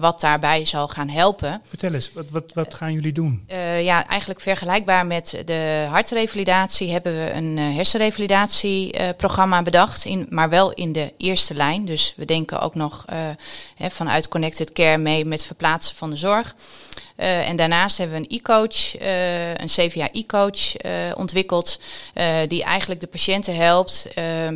wat 0.00 0.20
daarbij 0.20 0.64
zal 0.64 0.88
gaan 0.88 1.08
helpen. 1.08 1.62
Vertel 1.64 1.94
eens, 1.94 2.12
wat, 2.12 2.30
wat, 2.30 2.52
wat 2.54 2.74
gaan 2.74 2.92
jullie 2.92 3.12
doen? 3.12 3.46
ja, 3.80 4.06
eigenlijk 4.06 4.40
vergelijkbaar 4.40 5.06
met 5.06 5.42
de 5.44 5.86
hartrevalidatie 5.90 6.92
hebben 6.92 7.12
we 7.12 7.32
een 7.32 7.58
hersenrevalidatieprogramma 7.58 9.62
bedacht, 9.62 10.04
in, 10.04 10.26
maar 10.30 10.48
wel 10.48 10.72
in 10.72 10.92
de 10.92 11.12
eerste 11.16 11.54
lijn. 11.54 11.84
Dus 11.84 12.14
we 12.16 12.24
denken 12.24 12.60
ook 12.60 12.74
nog 12.74 13.04
hè, 13.76 13.90
vanuit 13.90 14.28
Connected 14.28 14.72
Care 14.72 14.98
mee 14.98 15.24
met 15.34 15.44
verplaatsen 15.44 15.96
van 15.96 16.10
de 16.10 16.16
zorg. 16.16 16.54
Uh, 17.16 17.48
en 17.48 17.56
daarnaast 17.56 17.98
hebben 17.98 18.16
we 18.16 18.22
een 18.22 18.38
e-coach, 18.38 19.00
uh, 19.00 19.48
een 19.48 19.66
CVA 19.66 20.08
e-coach 20.12 20.84
uh, 20.84 20.92
ontwikkeld, 21.16 21.78
die 22.48 22.64
eigenlijk 22.64 23.00
de 23.00 23.06
patiënten 23.06 23.56
helpt 23.56 24.08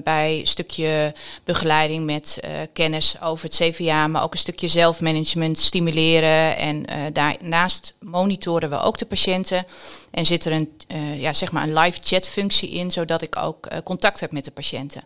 bij 0.04 0.38
een 0.38 0.46
stukje 0.46 1.14
begeleiding 1.44 2.04
met 2.04 2.40
kennis 2.72 3.16
over 3.22 3.44
het 3.44 3.54
CVA, 3.56 4.06
maar 4.06 4.22
ook 4.22 4.32
een 4.32 4.38
stukje 4.38 4.68
zelfmanagement 4.68 5.58
stimuleren. 5.58 6.56
En 6.56 6.84
daarnaast 7.12 7.94
monitoren 8.00 8.70
we 8.70 8.80
ook 8.80 8.98
de 8.98 9.06
patiënten. 9.06 9.66
En 10.10 10.26
zit 10.26 10.44
er 10.44 10.52
een, 10.52 10.72
ja, 11.16 11.32
zeg 11.32 11.52
maar 11.52 11.62
een 11.62 11.78
live 11.78 11.98
chat 12.02 12.26
functie 12.28 12.70
in, 12.70 12.90
zodat 12.90 13.22
ik 13.22 13.36
ook 13.36 13.68
contact 13.84 14.20
heb 14.20 14.32
met 14.32 14.44
de 14.44 14.50
patiënten. 14.50 15.02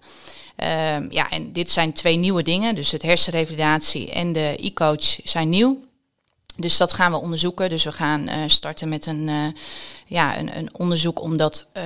Um, 0.63 1.07
ja, 1.11 1.31
en 1.31 1.53
dit 1.53 1.71
zijn 1.71 1.93
twee 1.93 2.17
nieuwe 2.17 2.43
dingen. 2.43 2.75
Dus 2.75 2.91
het 2.91 3.03
hersenrevalidatie 3.03 4.11
en 4.11 4.33
de 4.33 4.57
e-coach 4.61 5.19
zijn 5.25 5.49
nieuw. 5.49 5.81
Dus 6.57 6.77
dat 6.77 6.93
gaan 6.93 7.11
we 7.11 7.21
onderzoeken. 7.21 7.69
Dus 7.69 7.85
we 7.85 7.93
gaan 7.93 8.29
uh, 8.29 8.35
starten 8.47 8.89
met 8.89 9.07
een, 9.07 9.29
uh, 9.29 9.47
ja, 10.07 10.39
een, 10.39 10.57
een, 10.57 10.69
onderzoek 10.73 11.21
om 11.23 11.37
dat, 11.37 11.67
uh, 11.77 11.83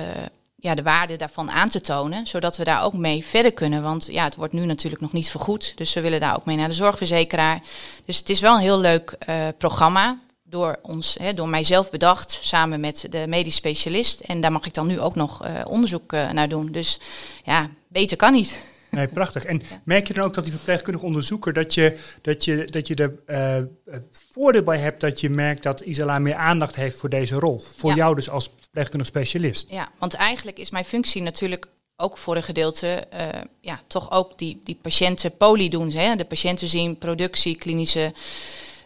ja, 0.55 0.75
de 0.75 0.81
waarde 0.81 1.15
daarvan 1.15 1.51
aan 1.51 1.69
te 1.69 1.81
tonen. 1.81 2.27
Zodat 2.27 2.57
we 2.57 2.63
daar 2.63 2.83
ook 2.83 2.93
mee 2.93 3.25
verder 3.25 3.53
kunnen. 3.53 3.81
Want 3.81 4.07
ja, 4.11 4.23
het 4.23 4.35
wordt 4.35 4.53
nu 4.53 4.65
natuurlijk 4.65 5.01
nog 5.01 5.13
niet 5.13 5.29
vergoed. 5.29 5.73
Dus 5.75 5.93
we 5.93 6.01
willen 6.01 6.19
daar 6.19 6.35
ook 6.35 6.45
mee 6.45 6.55
naar 6.55 6.67
de 6.67 6.73
zorgverzekeraar. 6.73 7.61
Dus 8.05 8.17
het 8.17 8.29
is 8.29 8.39
wel 8.39 8.55
een 8.55 8.61
heel 8.61 8.79
leuk 8.79 9.17
programma. 9.57 10.19
Door, 10.49 10.79
ons, 10.81 11.15
hè, 11.19 11.33
door 11.33 11.49
mijzelf 11.49 11.89
bedacht, 11.89 12.39
samen 12.41 12.79
met 12.79 13.05
de 13.09 13.25
medisch 13.27 13.55
specialist. 13.55 14.19
En 14.19 14.41
daar 14.41 14.51
mag 14.51 14.65
ik 14.65 14.73
dan 14.73 14.87
nu 14.87 14.99
ook 14.99 15.15
nog 15.15 15.43
onderzoek 15.65 16.11
naar 16.11 16.49
doen. 16.49 16.71
Dus 16.71 16.99
ja, 17.43 17.69
beter 17.87 18.17
kan 18.17 18.33
niet. 18.33 18.59
Nee, 18.91 19.07
prachtig. 19.07 19.45
En 19.45 19.61
merk 19.83 20.07
je 20.07 20.13
dan 20.13 20.23
ook 20.23 20.33
dat 20.33 20.43
die 20.43 20.53
verpleegkundige 20.53 21.05
onderzoeker, 21.05 21.53
dat 21.53 21.73
je, 21.73 21.97
dat 22.21 22.45
je, 22.45 22.65
dat 22.65 22.87
je 22.87 22.95
er 22.95 23.15
uh, 23.27 23.99
voordeel 24.31 24.63
bij 24.63 24.77
hebt 24.77 25.01
dat 25.01 25.19
je 25.19 25.29
merkt 25.29 25.63
dat 25.63 25.81
Isala 25.81 26.19
meer 26.19 26.35
aandacht 26.35 26.75
heeft 26.75 26.97
voor 26.97 27.09
deze 27.09 27.35
rol? 27.35 27.63
Voor 27.75 27.93
jou 27.93 28.15
dus 28.15 28.29
als 28.29 28.51
verpleegkundig 28.59 29.07
specialist. 29.07 29.69
Ja, 29.69 29.89
want 29.99 30.13
eigenlijk 30.13 30.59
is 30.59 30.69
mijn 30.69 30.85
functie 30.85 31.21
natuurlijk 31.21 31.67
ook 31.95 32.17
voor 32.17 32.35
een 32.35 32.43
gedeelte 32.43 33.03
uh, 33.13 33.27
ja, 33.61 33.81
toch 33.87 34.11
ook 34.11 34.37
die, 34.37 34.61
die 34.63 34.79
patiënten 34.81 35.37
poli 35.37 35.69
doen. 35.69 35.91
Hè? 35.91 36.15
De 36.15 36.25
patiënten 36.25 36.67
zien 36.67 36.97
productie, 36.97 37.57
klinische 37.57 38.13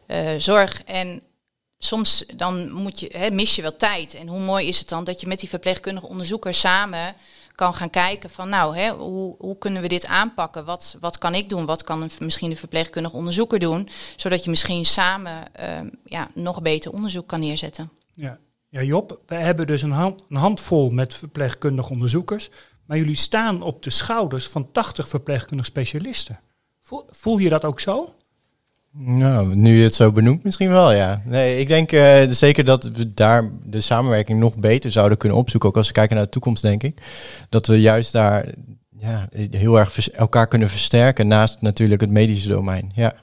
uh, 0.08 0.30
zorg. 0.38 0.84
En 0.84 1.22
soms 1.84 2.24
dan 2.36 2.72
moet 2.72 3.00
je, 3.00 3.12
hè, 3.18 3.32
mis 3.32 3.56
je 3.56 3.62
wel 3.62 3.76
tijd. 3.76 4.14
En 4.14 4.28
hoe 4.28 4.40
mooi 4.40 4.68
is 4.68 4.80
het 4.80 4.90
dan 4.90 5.04
dat 5.04 5.22
je 5.22 5.28
met 5.28 5.40
die 5.40 5.50
verpleegkundige 5.50 6.08
onderzoeker 6.08 6.54
samen 6.54 7.16
kan 7.56 7.74
gaan 7.74 7.90
kijken 7.90 8.30
van 8.30 8.50
nou, 8.50 8.78
hè, 8.78 8.90
hoe, 8.90 9.36
hoe 9.38 9.58
kunnen 9.58 9.82
we 9.82 9.88
dit 9.88 10.06
aanpakken? 10.06 10.66
Wat, 10.66 10.98
wat 11.00 11.18
kan 11.18 11.36
ik 11.36 11.50
doen? 11.50 11.66
Wat 11.66 11.84
kan 11.84 12.10
misschien 12.20 12.52
een 12.52 12.58
verpleegkundig 12.58 13.14
onderzoeker 13.14 13.60
doen? 13.60 13.90
Zodat 14.16 14.44
je 14.44 14.50
misschien 14.50 14.86
samen 14.86 15.44
uh, 15.60 15.80
ja, 16.06 16.30
nog 16.34 16.62
beter 16.62 16.92
onderzoek 16.92 17.28
kan 17.28 17.40
neerzetten. 17.40 17.92
Ja. 18.14 18.40
ja, 18.70 18.82
Job, 18.82 19.20
we 19.26 19.36
hebben 19.36 19.68
dus 19.68 19.82
een, 19.82 20.16
een 20.30 20.36
handvol 20.36 20.90
met 20.90 21.16
verpleegkundige 21.16 21.92
onderzoekers. 21.92 22.50
Maar 22.86 22.98
jullie 22.98 23.16
staan 23.16 23.62
op 23.62 23.84
de 23.84 23.90
schouders 23.90 24.48
van 24.48 24.72
80 24.72 25.08
verpleegkundige 25.08 25.70
specialisten. 25.70 26.40
Voel 27.10 27.38
je 27.38 27.50
dat 27.50 27.66
ook 27.66 27.80
zo? 27.80 28.16
Nou, 28.94 29.56
nu 29.56 29.78
je 29.78 29.84
het 29.84 29.96
zo 29.96 30.12
benoemt, 30.12 30.44
misschien 30.44 30.70
wel, 30.70 30.92
ja. 30.92 31.22
Nee, 31.26 31.60
ik 31.60 31.68
denk 31.68 31.92
uh, 31.92 32.28
zeker 32.28 32.66
dat 32.66 32.84
we 32.84 33.14
daar 33.14 33.50
de 33.64 33.80
samenwerking 33.80 34.40
nog 34.40 34.56
beter 34.56 34.92
zouden 34.92 35.18
kunnen 35.18 35.38
opzoeken. 35.38 35.70
Ook 35.70 35.78
als 35.78 35.88
we 35.88 35.94
kijken 35.94 36.16
naar 36.16 36.26
de 36.26 36.32
toekomst, 36.32 36.62
denk 36.62 36.84
ik. 36.84 37.02
Dat 37.50 37.68
we 37.68 37.82
juist 37.82 38.12
daar 38.12 38.54
ja, 39.00 39.30
heel 39.50 39.80
erg 39.80 40.10
elkaar 40.10 40.48
kunnen 40.48 40.70
versterken 40.70 41.28
naast 41.28 41.62
natuurlijk 41.62 42.02
het 42.02 42.10
medische 42.10 42.50
domein. 42.50 42.92
Ja. 42.96 43.16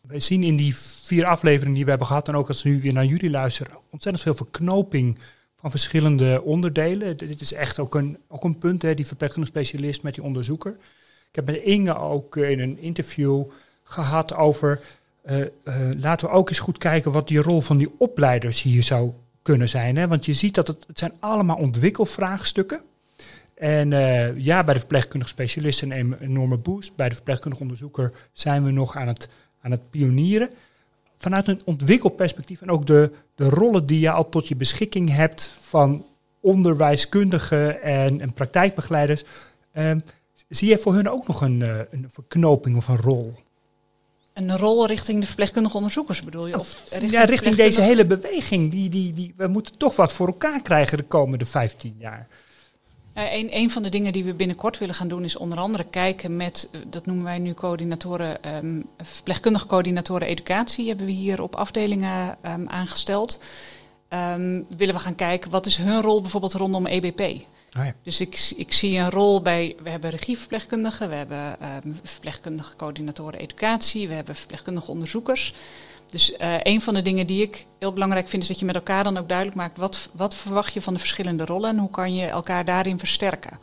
We 0.00 0.20
zien 0.20 0.42
in 0.42 0.56
die 0.56 0.76
vier 0.76 1.24
afleveringen 1.24 1.74
die 1.74 1.84
we 1.84 1.90
hebben 1.90 2.08
gehad, 2.08 2.28
en 2.28 2.36
ook 2.36 2.48
als 2.48 2.62
we 2.62 2.68
nu 2.68 2.80
weer 2.80 2.92
naar 2.92 3.04
jullie 3.04 3.30
luisteren, 3.30 3.72
ontzettend 3.90 4.24
veel 4.24 4.34
verknoping 4.34 5.18
van 5.56 5.70
verschillende 5.70 6.42
onderdelen. 6.44 7.16
Dit 7.16 7.40
is 7.40 7.52
echt 7.52 7.78
ook 7.78 7.94
een, 7.94 8.18
ook 8.28 8.44
een 8.44 8.58
punt, 8.58 8.82
hè, 8.82 8.94
die 8.94 9.06
verpleegkundige 9.06 9.52
specialist 9.56 10.02
met 10.02 10.14
die 10.14 10.24
onderzoeker. 10.24 10.76
Ik 11.28 11.36
heb 11.36 11.46
met 11.46 11.56
Inge 11.56 11.98
ook 11.98 12.36
in 12.36 12.60
een 12.60 12.78
interview 12.78 13.44
gehad 13.82 14.34
over 14.34 14.80
laten 15.96 16.28
we 16.28 16.34
ook 16.34 16.48
eens 16.48 16.58
goed 16.58 16.78
kijken 16.78 17.12
wat 17.12 17.28
die 17.28 17.42
rol 17.42 17.60
van 17.60 17.76
die 17.76 17.92
opleiders 17.98 18.62
hier 18.62 18.82
zou 18.82 19.12
kunnen 19.42 19.68
zijn. 19.68 19.96
Hè? 19.96 20.08
Want 20.08 20.24
je 20.24 20.32
ziet 20.32 20.54
dat 20.54 20.66
het, 20.66 20.84
het 20.86 20.98
zijn 20.98 21.12
allemaal 21.20 21.56
ontwikkelvraagstukken. 21.56 22.80
En 23.54 23.90
uh, 23.90 24.38
ja, 24.38 24.64
bij 24.64 24.74
de 24.74 24.80
verpleegkundige 24.80 25.30
specialist 25.30 25.82
een 25.82 26.16
enorme 26.20 26.56
boost. 26.56 26.96
Bij 26.96 27.08
de 27.08 27.14
verpleegkundige 27.14 27.62
onderzoeker 27.62 28.12
zijn 28.32 28.64
we 28.64 28.70
nog 28.70 28.96
aan 28.96 29.08
het, 29.08 29.28
aan 29.60 29.70
het 29.70 29.90
pionieren. 29.90 30.50
Vanuit 31.16 31.48
een 31.48 31.60
ontwikkelperspectief 31.64 32.62
en 32.62 32.70
ook 32.70 32.86
de, 32.86 33.10
de 33.34 33.48
rollen 33.48 33.86
die 33.86 34.00
je 34.00 34.10
al 34.10 34.28
tot 34.28 34.48
je 34.48 34.56
beschikking 34.56 35.14
hebt 35.14 35.54
van 35.60 36.06
onderwijskundigen 36.40 37.82
en, 37.82 38.32
praktijkbegeleiders. 38.32 39.24
Uh, 39.74 39.90
zie 40.48 40.68
je 40.68 40.78
voor 40.78 40.94
hun 40.94 41.08
ook 41.08 41.26
nog 41.26 41.40
een, 41.40 41.60
een 41.90 42.08
verknoping 42.08 42.76
of 42.76 42.88
een 42.88 42.96
rol? 42.96 43.34
Een 44.40 44.56
rol 44.56 44.86
richting 44.86 45.20
de 45.20 45.26
verpleegkundige 45.26 45.76
onderzoekers 45.76 46.22
bedoel 46.22 46.46
je? 46.46 46.58
Of 46.58 46.76
richting 46.88 47.12
ja, 47.12 47.24
richting 47.24 47.56
deze 47.56 47.80
hele 47.80 48.06
beweging. 48.06 48.70
Die, 48.70 48.88
die, 48.88 49.12
die, 49.12 49.34
we 49.36 49.46
moeten 49.46 49.78
toch 49.78 49.96
wat 49.96 50.12
voor 50.12 50.26
elkaar 50.26 50.62
krijgen 50.62 50.96
de 50.96 51.04
komende 51.04 51.44
15 51.44 51.94
jaar. 51.98 52.26
een, 53.14 53.56
een 53.56 53.70
van 53.70 53.82
de 53.82 53.88
dingen 53.88 54.12
die 54.12 54.24
we 54.24 54.34
binnenkort 54.34 54.78
willen 54.78 54.94
gaan 54.94 55.08
doen 55.08 55.24
is 55.24 55.36
onder 55.36 55.58
andere 55.58 55.84
kijken 55.84 56.36
met, 56.36 56.70
dat 56.86 57.06
noemen 57.06 57.24
wij 57.24 57.38
nu 57.38 57.54
coördinatoren, 57.54 58.56
um, 58.56 58.86
verpleegkundige 58.98 59.66
coördinatoren 59.66 60.28
educatie, 60.28 60.88
hebben 60.88 61.06
we 61.06 61.12
hier 61.12 61.42
op 61.42 61.56
afdelingen 61.56 62.36
um, 62.46 62.68
aangesteld. 62.68 63.40
Um, 64.08 64.66
willen 64.76 64.94
we 64.94 65.00
gaan 65.00 65.14
kijken 65.14 65.50
wat 65.50 65.66
is 65.66 65.76
hun 65.76 66.00
rol 66.00 66.20
bijvoorbeeld 66.20 66.52
rondom 66.52 66.86
EBP. 66.86 67.20
Oh 67.78 67.84
ja. 67.84 67.94
Dus 68.02 68.20
ik, 68.20 68.52
ik 68.56 68.72
zie 68.72 68.98
een 68.98 69.10
rol 69.10 69.42
bij, 69.42 69.76
we 69.82 69.90
hebben 69.90 70.10
regieverpleegkundigen, 70.10 71.08
we 71.08 71.14
hebben 71.14 71.56
um, 71.84 71.98
verpleegkundige 72.02 72.76
coördinatoren 72.76 73.40
educatie, 73.40 74.08
we 74.08 74.14
hebben 74.14 74.34
verpleegkundige 74.36 74.90
onderzoekers. 74.90 75.54
Dus 76.10 76.32
uh, 76.40 76.54
een 76.62 76.80
van 76.80 76.94
de 76.94 77.02
dingen 77.02 77.26
die 77.26 77.42
ik 77.42 77.66
heel 77.78 77.92
belangrijk 77.92 78.28
vind, 78.28 78.42
is 78.42 78.48
dat 78.48 78.58
je 78.58 78.64
met 78.64 78.74
elkaar 78.74 79.04
dan 79.04 79.16
ook 79.16 79.28
duidelijk 79.28 79.56
maakt 79.56 79.78
wat, 79.78 80.08
wat 80.12 80.34
verwacht 80.34 80.72
je 80.72 80.82
van 80.82 80.92
de 80.92 80.98
verschillende 80.98 81.44
rollen 81.44 81.70
en 81.70 81.78
hoe 81.78 81.90
kan 81.90 82.14
je 82.14 82.26
elkaar 82.26 82.64
daarin 82.64 82.98
versterken. 82.98 83.58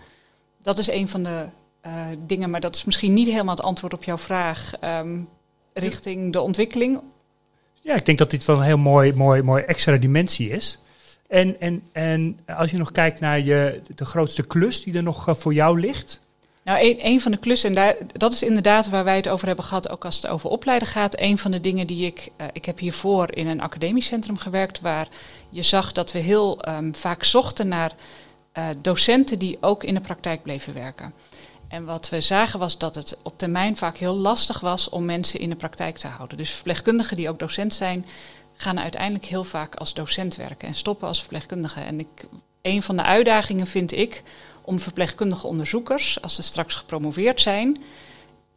Dat 0.61 0.77
is 0.77 0.87
een 0.87 1.09
van 1.09 1.23
de 1.23 1.45
uh, 1.85 1.91
dingen, 2.17 2.49
maar 2.49 2.61
dat 2.61 2.75
is 2.75 2.83
misschien 2.83 3.13
niet 3.13 3.27
helemaal 3.27 3.55
het 3.55 3.65
antwoord 3.65 3.93
op 3.93 4.03
jouw 4.03 4.17
vraag 4.17 4.73
um, 4.83 5.29
richting 5.73 6.33
de 6.33 6.41
ontwikkeling. 6.41 6.99
Ja, 7.81 7.95
ik 7.95 8.05
denk 8.05 8.17
dat 8.17 8.29
dit 8.29 8.45
wel 8.45 8.55
een 8.55 8.61
heel 8.61 8.77
mooi, 8.77 9.13
mooi, 9.13 9.41
mooi 9.41 9.63
extra 9.63 9.97
dimensie 9.97 10.49
is. 10.49 10.79
En, 11.27 11.59
en, 11.59 11.83
en 11.91 12.39
als 12.45 12.71
je 12.71 12.77
nog 12.77 12.91
kijkt 12.91 13.19
naar 13.19 13.39
je, 13.39 13.81
de 13.95 14.05
grootste 14.05 14.43
klus 14.43 14.83
die 14.83 14.93
er 14.93 15.03
nog 15.03 15.27
uh, 15.27 15.35
voor 15.35 15.53
jou 15.53 15.79
ligt. 15.79 16.19
Nou, 16.63 16.79
een, 16.81 16.97
een 17.01 17.21
van 17.21 17.31
de 17.31 17.37
klussen, 17.37 17.69
en 17.69 17.75
daar, 17.75 17.95
dat 18.13 18.33
is 18.33 18.43
inderdaad 18.43 18.89
waar 18.89 19.03
wij 19.03 19.15
het 19.15 19.27
over 19.27 19.47
hebben 19.47 19.65
gehad, 19.65 19.89
ook 19.89 20.05
als 20.05 20.15
het 20.15 20.27
over 20.27 20.49
opleiden 20.49 20.87
gaat. 20.87 21.19
Een 21.19 21.37
van 21.37 21.51
de 21.51 21.61
dingen 21.61 21.87
die 21.87 22.05
ik, 22.05 22.29
uh, 22.41 22.47
ik 22.53 22.65
heb 22.65 22.79
hiervoor 22.79 23.35
in 23.35 23.47
een 23.47 23.61
academisch 23.61 24.05
centrum 24.05 24.37
gewerkt, 24.37 24.81
waar 24.81 25.07
je 25.49 25.61
zag 25.61 25.91
dat 25.91 26.11
we 26.11 26.19
heel 26.19 26.67
um, 26.67 26.95
vaak 26.95 27.23
zochten 27.23 27.67
naar 27.67 27.91
uh, 28.57 28.65
docenten 28.81 29.39
die 29.39 29.57
ook 29.61 29.83
in 29.83 29.93
de 29.93 30.01
praktijk 30.01 30.43
bleven 30.43 30.73
werken. 30.73 31.13
En 31.67 31.85
wat 31.85 32.09
we 32.09 32.21
zagen 32.21 32.59
was 32.59 32.77
dat 32.77 32.95
het 32.95 33.17
op 33.21 33.37
termijn 33.37 33.77
vaak 33.77 33.97
heel 33.97 34.15
lastig 34.15 34.59
was 34.59 34.89
om 34.89 35.05
mensen 35.05 35.39
in 35.39 35.49
de 35.49 35.55
praktijk 35.55 35.97
te 35.97 36.07
houden. 36.07 36.37
Dus 36.37 36.51
verpleegkundigen 36.51 37.17
die 37.17 37.29
ook 37.29 37.39
docent 37.39 37.73
zijn, 37.73 38.05
gaan 38.57 38.79
uiteindelijk 38.79 39.25
heel 39.25 39.43
vaak 39.43 39.75
als 39.75 39.93
docent 39.93 40.35
werken 40.35 40.67
en 40.67 40.75
stoppen 40.75 41.07
als 41.07 41.19
verpleegkundige. 41.19 41.79
En 41.79 41.99
ik, 41.99 42.27
een 42.61 42.81
van 42.81 42.95
de 42.95 43.03
uitdagingen 43.03 43.67
vind 43.67 43.91
ik 43.91 44.23
om 44.61 44.79
verpleegkundige 44.79 45.47
onderzoekers, 45.47 46.21
als 46.21 46.35
ze 46.35 46.41
straks 46.41 46.75
gepromoveerd 46.75 47.41
zijn, 47.41 47.83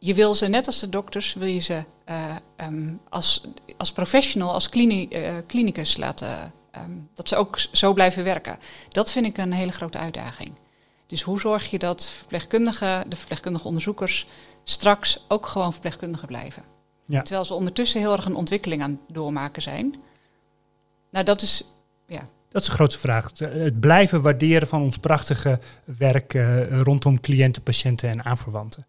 je 0.03 0.13
wil 0.13 0.35
ze 0.35 0.47
net 0.47 0.67
als 0.67 0.79
de 0.79 0.89
dokters, 0.89 1.33
wil 1.33 1.47
je 1.47 1.59
ze 1.59 1.83
uh, 2.09 2.35
um, 2.57 2.99
als, 3.09 3.41
als 3.77 3.91
professional, 3.91 4.53
als 4.53 4.69
klini, 4.69 5.07
uh, 5.09 5.33
klinicus 5.47 5.97
laten, 5.97 6.53
um, 6.77 7.09
dat 7.13 7.27
ze 7.29 7.35
ook 7.35 7.59
zo 7.71 7.93
blijven 7.93 8.23
werken. 8.23 8.59
Dat 8.89 9.11
vind 9.11 9.25
ik 9.25 9.37
een 9.37 9.53
hele 9.53 9.71
grote 9.71 9.97
uitdaging. 9.97 10.51
Dus 11.07 11.21
hoe 11.21 11.39
zorg 11.39 11.69
je 11.69 11.79
dat 11.79 12.09
verpleegkundigen, 12.09 13.09
de 13.09 13.15
verpleegkundige 13.15 13.67
onderzoekers, 13.67 14.27
straks 14.63 15.25
ook 15.27 15.45
gewoon 15.45 15.71
verpleegkundigen 15.71 16.27
blijven? 16.27 16.70
Ja. 17.11 17.21
Terwijl 17.21 17.45
ze 17.45 17.53
ondertussen 17.53 17.99
heel 17.99 18.11
erg 18.11 18.25
een 18.25 18.35
ontwikkeling 18.35 18.81
aan 18.81 18.99
het 19.05 19.15
doormaken 19.15 19.61
zijn. 19.61 19.95
Nou, 21.09 21.25
dat 21.25 21.41
is. 21.41 21.63
Ja. 22.05 22.27
Dat 22.49 22.61
is 22.61 22.67
de 22.67 22.73
grootste 22.73 22.99
vraag. 22.99 23.31
Het 23.37 23.79
blijven 23.79 24.21
waarderen 24.21 24.67
van 24.67 24.81
ons 24.81 24.97
prachtige 24.97 25.59
werk 25.97 26.33
uh, 26.33 26.81
rondom 26.81 27.19
cliënten, 27.19 27.61
patiënten 27.61 28.09
en 28.09 28.25
aanverwanten. 28.25 28.85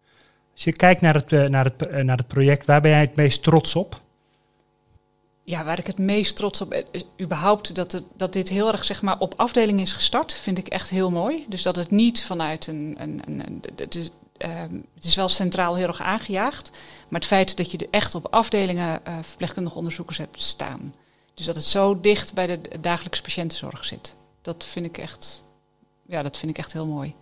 Als 0.53 0.63
je 0.63 0.73
kijkt 0.73 1.01
naar 1.01 1.13
het, 1.13 1.31
uh, 1.31 1.45
naar, 1.45 1.63
het, 1.65 1.93
uh, 1.93 2.03
naar 2.03 2.17
het 2.17 2.27
project, 2.27 2.65
waar 2.65 2.81
ben 2.81 2.91
jij 2.91 2.99
het 2.99 3.15
meest 3.15 3.43
trots 3.43 3.75
op? 3.75 4.01
Ja, 5.43 5.63
waar 5.63 5.79
ik 5.79 5.87
het 5.87 5.97
meest 5.97 6.35
trots 6.35 6.61
op 6.61 6.69
ben, 6.69 6.85
is 6.91 7.05
überhaupt 7.21 7.75
dat, 7.75 7.91
het, 7.91 8.03
dat 8.15 8.33
dit 8.33 8.49
heel 8.49 8.71
erg 8.71 8.85
zeg 8.85 9.01
maar, 9.01 9.19
op 9.19 9.33
afdeling 9.37 9.79
is 9.79 9.93
gestart, 9.93 10.33
vind 10.33 10.57
ik 10.57 10.67
echt 10.67 10.89
heel 10.89 11.11
mooi. 11.11 11.45
Dus 11.49 11.61
dat 11.61 11.75
het 11.75 11.91
niet 11.91 12.23
vanuit 12.23 12.67
een. 12.67 12.95
een, 12.97 13.21
een, 13.25 13.45
een 13.45 13.61
de, 13.89 14.11
uh, 14.45 14.61
het 14.95 15.03
is 15.03 15.15
wel 15.15 15.29
centraal 15.29 15.75
heel 15.75 15.87
erg 15.87 16.01
aangejaagd. 16.01 16.71
Maar 17.07 17.19
het 17.19 17.29
feit 17.29 17.57
dat 17.57 17.71
je 17.71 17.77
er 17.77 17.87
echt 17.91 18.15
op 18.15 18.27
afdelingen 18.29 19.01
uh, 19.07 19.17
verpleegkundige 19.21 19.77
onderzoekers 19.77 20.17
hebt 20.17 20.41
staan. 20.41 20.93
Dus 21.33 21.45
dat 21.45 21.55
het 21.55 21.65
zo 21.65 21.99
dicht 22.01 22.33
bij 22.33 22.47
de 22.47 22.59
dagelijkse 22.81 23.21
patiëntenzorg 23.21 23.85
zit. 23.85 24.15
Dat 24.41 24.65
vind 24.65 24.85
ik 24.85 24.97
echt, 24.97 25.41
ja, 26.05 26.21
dat 26.21 26.37
vind 26.37 26.51
ik 26.51 26.57
echt 26.57 26.73
heel 26.73 26.85
mooi. 26.85 27.13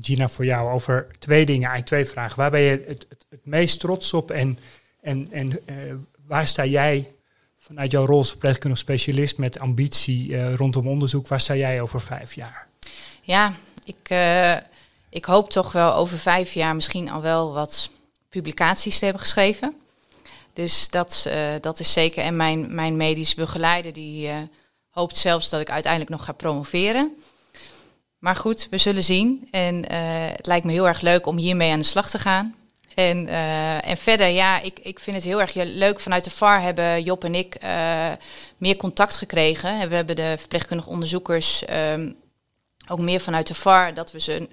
Gina, 0.00 0.28
voor 0.28 0.44
jou 0.44 0.72
over 0.72 1.06
twee 1.18 1.46
dingen, 1.46 1.70
eigenlijk 1.70 1.86
twee 1.86 2.04
vragen. 2.04 2.36
Waar 2.36 2.50
ben 2.50 2.60
je 2.60 2.84
het, 2.88 3.06
het, 3.08 3.26
het 3.30 3.46
meest 3.46 3.80
trots 3.80 4.12
op 4.12 4.30
en, 4.30 4.58
en, 5.00 5.32
en 5.32 5.60
uh, 5.66 5.94
waar 6.26 6.46
sta 6.46 6.64
jij 6.64 7.12
vanuit 7.56 7.90
jouw 7.90 8.06
rol 8.06 8.18
als 8.18 8.28
verpleegkundig 8.28 8.78
specialist 8.78 9.38
met 9.38 9.58
ambitie 9.58 10.28
uh, 10.28 10.54
rondom 10.54 10.88
onderzoek, 10.88 11.28
waar 11.28 11.40
sta 11.40 11.54
jij 11.54 11.80
over 11.80 12.00
vijf 12.00 12.34
jaar? 12.34 12.68
Ja, 13.22 13.52
ik, 13.84 14.10
uh, 14.10 14.56
ik 15.10 15.24
hoop 15.24 15.50
toch 15.50 15.72
wel 15.72 15.94
over 15.94 16.18
vijf 16.18 16.54
jaar 16.54 16.74
misschien 16.74 17.10
al 17.10 17.20
wel 17.20 17.52
wat 17.52 17.90
publicaties 18.28 18.98
te 18.98 19.04
hebben 19.04 19.22
geschreven. 19.22 19.74
Dus 20.52 20.90
dat, 20.90 21.24
uh, 21.28 21.34
dat 21.60 21.80
is 21.80 21.92
zeker. 21.92 22.22
En 22.22 22.36
mijn, 22.36 22.74
mijn 22.74 22.96
medisch 22.96 23.34
begeleider 23.34 23.92
die 23.92 24.28
uh, 24.28 24.36
hoopt 24.90 25.16
zelfs 25.16 25.48
dat 25.48 25.60
ik 25.60 25.70
uiteindelijk 25.70 26.12
nog 26.12 26.24
ga 26.24 26.32
promoveren. 26.32 27.16
Maar 28.18 28.36
goed, 28.36 28.66
we 28.70 28.78
zullen 28.78 29.04
zien. 29.04 29.48
En 29.50 29.74
uh, 29.74 30.26
het 30.36 30.46
lijkt 30.46 30.64
me 30.64 30.72
heel 30.72 30.88
erg 30.88 31.00
leuk 31.00 31.26
om 31.26 31.36
hiermee 31.36 31.72
aan 31.72 31.78
de 31.78 31.84
slag 31.84 32.10
te 32.10 32.18
gaan. 32.18 32.54
En, 32.94 33.28
en 33.82 33.96
verder, 33.96 34.26
ja, 34.26 34.60
ik, 34.60 34.78
ik 34.78 34.98
vind 34.98 35.16
het 35.16 35.24
heel 35.24 35.40
erg 35.40 35.54
leuk. 35.54 36.00
Vanuit 36.00 36.24
de 36.24 36.30
VAR 36.30 36.62
hebben 36.62 37.02
Job 37.02 37.24
en 37.24 37.34
ik 37.34 37.56
meer 38.56 38.76
contact 38.76 39.16
gekregen. 39.16 39.88
We 39.88 39.94
hebben 39.94 40.16
de 40.16 40.34
verpleegkundige 40.38 40.90
onderzoekers 40.90 41.62
um, 41.70 42.16
ook 42.88 42.98
meer 42.98 43.20
vanuit 43.20 43.46
de 43.46 43.54
VAR, 43.54 43.94
dat 43.94 44.12
we, 44.12 44.20
ze, 44.20 44.48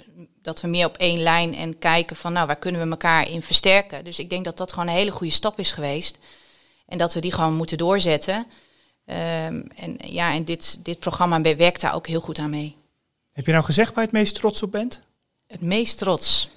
dat 0.45 0.61
we 0.61 0.67
meer 0.67 0.85
op 0.85 0.97
één 0.97 1.19
lijn 1.19 1.55
en 1.55 1.79
kijken 1.79 2.15
van 2.15 2.33
nou, 2.33 2.47
waar 2.47 2.55
kunnen 2.55 2.81
we 2.81 2.89
elkaar 2.89 3.29
in 3.29 3.41
versterken. 3.41 4.03
Dus 4.03 4.19
ik 4.19 4.29
denk 4.29 4.45
dat 4.45 4.57
dat 4.57 4.71
gewoon 4.71 4.87
een 4.87 4.93
hele 4.93 5.11
goede 5.11 5.33
stap 5.33 5.59
is 5.59 5.71
geweest. 5.71 6.17
En 6.85 6.97
dat 6.97 7.13
we 7.13 7.19
die 7.19 7.31
gewoon 7.31 7.55
moeten 7.55 7.77
doorzetten. 7.77 8.35
Um, 8.35 8.45
en 9.75 9.97
ja, 9.97 10.33
en 10.33 10.43
dit, 10.43 10.85
dit 10.85 10.99
programma 10.99 11.41
werkt 11.41 11.81
daar 11.81 11.95
ook 11.95 12.07
heel 12.07 12.19
goed 12.19 12.39
aan 12.39 12.49
mee. 12.49 12.75
Heb 13.31 13.45
je 13.45 13.51
nou 13.51 13.63
gezegd 13.63 13.93
waar 13.93 14.03
je 14.03 14.09
het 14.09 14.19
meest 14.19 14.35
trots 14.35 14.63
op 14.63 14.71
bent? 14.71 15.01
Het 15.47 15.61
meest 15.61 15.97
trots. 15.97 16.49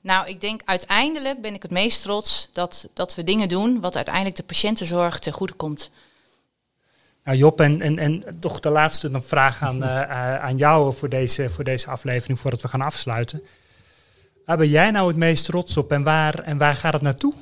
Nou, 0.00 0.28
ik 0.28 0.40
denk 0.40 0.62
uiteindelijk 0.64 1.40
ben 1.40 1.54
ik 1.54 1.62
het 1.62 1.70
meest 1.70 2.02
trots 2.02 2.48
dat, 2.52 2.88
dat 2.92 3.14
we 3.14 3.24
dingen 3.24 3.48
doen 3.48 3.80
wat 3.80 3.96
uiteindelijk 3.96 4.36
de 4.36 4.42
patiëntenzorg 4.42 5.18
ten 5.18 5.32
goede 5.32 5.52
komt. 5.52 5.90
Nou 7.24 7.36
Job, 7.36 7.60
en, 7.60 7.80
en, 7.80 7.98
en 7.98 8.24
toch 8.40 8.60
de 8.60 8.70
laatste 8.70 9.20
vraag 9.20 9.62
aan, 9.62 9.82
uh, 9.82 10.02
aan 10.46 10.56
jou 10.56 10.94
voor 10.94 11.08
deze, 11.08 11.50
voor 11.50 11.64
deze 11.64 11.86
aflevering, 11.86 12.38
voordat 12.38 12.62
we 12.62 12.68
gaan 12.68 12.80
afsluiten. 12.80 13.42
Waar 14.46 14.56
ben 14.56 14.68
jij 14.68 14.90
nou 14.90 15.08
het 15.08 15.16
meest 15.16 15.44
trots 15.44 15.76
op 15.76 15.92
en 15.92 16.02
waar, 16.02 16.34
en 16.34 16.58
waar 16.58 16.74
gaat 16.74 16.92
het 16.92 17.02
naartoe? 17.02 17.34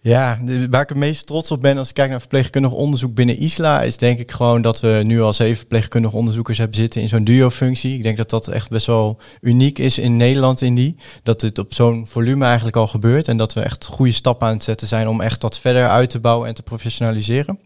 Ja, 0.00 0.38
waar 0.70 0.82
ik 0.82 0.88
het 0.88 0.98
meest 0.98 1.26
trots 1.26 1.50
op 1.50 1.60
ben 1.60 1.78
als 1.78 1.88
ik 1.88 1.94
kijk 1.94 2.10
naar 2.10 2.20
verpleegkundig 2.20 2.72
onderzoek 2.72 3.14
binnen 3.14 3.42
ISLA, 3.42 3.82
is 3.82 3.96
denk 3.96 4.18
ik 4.18 4.30
gewoon 4.30 4.62
dat 4.62 4.80
we 4.80 5.00
nu 5.04 5.20
al 5.20 5.32
zeven 5.32 5.56
verpleegkundige 5.56 6.16
onderzoekers 6.16 6.58
hebben 6.58 6.76
zitten 6.76 7.00
in 7.00 7.08
zo'n 7.08 7.24
duo-functie. 7.24 7.94
Ik 7.94 8.02
denk 8.02 8.16
dat 8.16 8.30
dat 8.30 8.48
echt 8.48 8.70
best 8.70 8.86
wel 8.86 9.18
uniek 9.40 9.78
is 9.78 9.98
in 9.98 10.16
Nederland 10.16 10.60
in 10.60 10.74
die. 10.74 10.96
Dat 11.22 11.40
het 11.40 11.58
op 11.58 11.74
zo'n 11.74 12.06
volume 12.06 12.44
eigenlijk 12.44 12.76
al 12.76 12.86
gebeurt 12.86 13.28
en 13.28 13.36
dat 13.36 13.52
we 13.52 13.60
echt 13.60 13.84
goede 13.84 14.12
stappen 14.12 14.46
aan 14.46 14.54
het 14.54 14.62
zetten 14.62 14.88
zijn 14.88 15.08
om 15.08 15.20
echt 15.20 15.40
dat 15.40 15.58
verder 15.58 15.88
uit 15.88 16.10
te 16.10 16.20
bouwen 16.20 16.48
en 16.48 16.54
te 16.54 16.62
professionaliseren. 16.62 17.58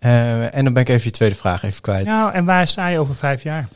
Uh, 0.00 0.54
en 0.54 0.64
dan 0.64 0.72
ben 0.72 0.82
ik 0.82 0.88
even 0.88 1.04
je 1.04 1.10
tweede 1.10 1.34
vraag 1.34 1.62
even 1.62 1.82
kwijt. 1.82 2.06
Nou, 2.06 2.32
en 2.32 2.44
waar 2.44 2.68
sta 2.68 2.86
je 2.88 2.98
over 2.98 3.14
vijf 3.14 3.42
jaar? 3.42 3.68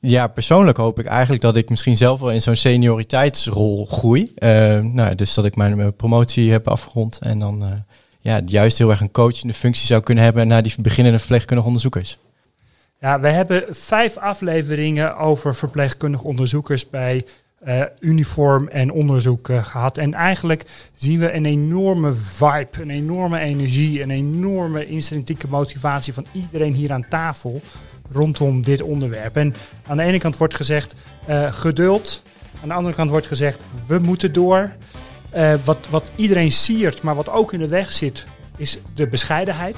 Ja, 0.00 0.26
persoonlijk 0.26 0.76
hoop 0.76 0.98
ik 0.98 1.06
eigenlijk 1.06 1.42
dat 1.42 1.56
ik 1.56 1.70
misschien 1.70 1.96
zelf 1.96 2.20
wel 2.20 2.30
in 2.30 2.42
zo'n 2.42 2.56
senioriteitsrol 2.56 3.86
groei. 3.86 4.32
Uh, 4.38 4.48
nou, 4.78 5.14
dus 5.14 5.34
dat 5.34 5.44
ik 5.44 5.56
mijn, 5.56 5.96
promotie 5.96 6.52
heb 6.52 6.68
afgerond 6.68 7.18
en 7.18 7.38
dan 7.38 7.62
uh, 7.64 7.70
ja, 8.20 8.40
juist 8.46 8.78
heel 8.78 8.90
erg 8.90 9.00
een 9.00 9.10
coachende 9.10 9.54
functie 9.54 9.86
zou 9.86 10.02
kunnen 10.02 10.24
hebben 10.24 10.48
naar 10.48 10.62
die 10.62 10.74
beginnende 10.80 11.18
verpleegkundige 11.18 11.66
onderzoekers. 11.66 12.18
Ja, 13.00 13.20
we 13.20 13.28
hebben 13.28 13.64
vijf 13.70 14.16
afleveringen 14.16 15.16
over 15.16 15.54
verpleegkundige 15.54 16.24
onderzoekers 16.24 16.90
bij 16.90 17.24
uh, 17.66 17.82
uniform 17.98 18.68
en 18.68 18.92
onderzoek 18.92 19.48
uh, 19.48 19.64
gehad. 19.64 19.98
En 19.98 20.14
eigenlijk 20.14 20.64
zien 20.94 21.18
we 21.18 21.32
een 21.32 21.44
enorme 21.44 22.12
vibe, 22.12 22.68
een 22.80 22.90
enorme 22.90 23.38
energie, 23.38 24.02
een 24.02 24.10
enorme 24.10 24.86
intrinsieke 24.86 25.48
motivatie 25.48 26.12
van 26.12 26.26
iedereen 26.32 26.74
hier 26.74 26.92
aan 26.92 27.08
tafel 27.08 27.60
rondom 28.12 28.62
dit 28.62 28.82
onderwerp. 28.82 29.36
En 29.36 29.54
aan 29.86 29.96
de 29.96 30.02
ene 30.02 30.18
kant 30.18 30.36
wordt 30.36 30.54
gezegd 30.54 30.94
uh, 31.28 31.52
geduld, 31.52 32.22
aan 32.62 32.68
de 32.68 32.74
andere 32.74 32.94
kant 32.94 33.10
wordt 33.10 33.26
gezegd 33.26 33.60
we 33.86 33.98
moeten 33.98 34.32
door. 34.32 34.74
wat, 35.64 35.86
wat 35.90 36.10
iedereen 36.16 36.52
siert, 36.52 37.02
maar 37.02 37.14
wat 37.14 37.28
ook 37.28 37.52
in 37.52 37.58
de 37.58 37.68
weg 37.68 37.92
zit, 37.92 38.26
is 38.56 38.78
de 38.94 39.06
bescheidenheid. 39.06 39.76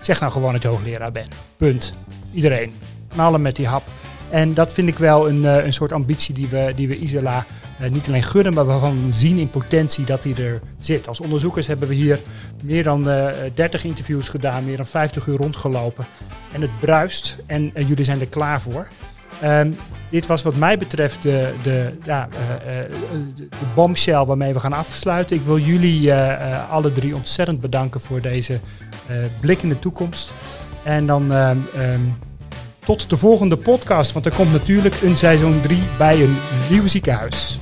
zeg 0.00 0.20
nou 0.20 0.32
gewoon 0.32 0.52
dat 0.52 0.62
je 0.62 0.68
hoogleraar 0.68 1.12
bent. 1.12 1.34
Punt. 1.56 1.94
Iedereen. 2.32 2.72
Knallen 3.08 3.42
met 3.42 3.56
die 3.56 3.66
hap. 3.66 3.82
En 4.30 4.54
dat 4.54 4.72
vind 4.72 4.88
ik 4.88 4.98
wel 4.98 5.28
een, 5.28 5.44
een 5.44 5.72
soort 5.72 5.92
ambitie 5.92 6.34
die 6.34 6.48
we, 6.48 6.72
die 6.76 6.88
we 6.88 6.98
Isola 6.98 7.46
niet 7.90 8.06
alleen 8.06 8.22
gunnen, 8.22 8.54
maar 8.54 8.64
waarvan 8.64 9.06
we 9.06 9.12
zien 9.12 9.38
in 9.38 9.50
potentie 9.50 10.04
dat 10.04 10.24
hij 10.24 10.34
er 10.44 10.60
zit. 10.78 11.08
Als 11.08 11.20
onderzoekers 11.20 11.66
hebben 11.66 11.88
we 11.88 11.94
hier 11.94 12.18
meer 12.62 12.84
dan 12.84 13.02
30 13.54 13.84
interviews 13.84 14.28
gedaan, 14.28 14.64
meer 14.64 14.76
dan 14.76 14.86
50 14.86 15.26
uur 15.26 15.36
rondgelopen. 15.36 16.06
En 16.52 16.60
het 16.60 16.80
bruist 16.80 17.38
en 17.46 17.72
jullie 17.74 18.04
zijn 18.04 18.20
er 18.20 18.26
klaar 18.26 18.60
voor. 18.60 18.86
Um, 19.44 19.76
dit 20.10 20.26
was 20.26 20.42
wat 20.42 20.56
mij 20.56 20.78
betreft 20.78 21.22
de, 21.22 21.54
de, 21.62 21.92
ja, 22.04 22.28
de, 23.34 23.48
de 23.48 23.66
bombshell 23.74 24.24
waarmee 24.24 24.52
we 24.52 24.60
gaan 24.60 24.72
afsluiten. 24.72 25.36
Ik 25.36 25.42
wil 25.42 25.58
jullie 25.58 26.14
alle 26.70 26.92
drie 26.92 27.14
ontzettend 27.14 27.60
bedanken 27.60 28.00
voor 28.00 28.20
deze 28.20 28.58
blik 29.40 29.62
in 29.62 29.68
de 29.68 29.78
toekomst. 29.78 30.32
En 30.82 31.06
dan 31.06 31.32
um, 31.32 31.64
tot 32.88 33.10
de 33.10 33.16
volgende 33.16 33.56
podcast, 33.56 34.12
want 34.12 34.26
er 34.26 34.34
komt 34.34 34.52
natuurlijk 34.52 34.94
een 35.02 35.16
seizoen 35.16 35.60
3 35.62 35.78
bij 35.98 36.22
een 36.22 36.36
nieuw 36.70 36.86
ziekenhuis. 36.86 37.58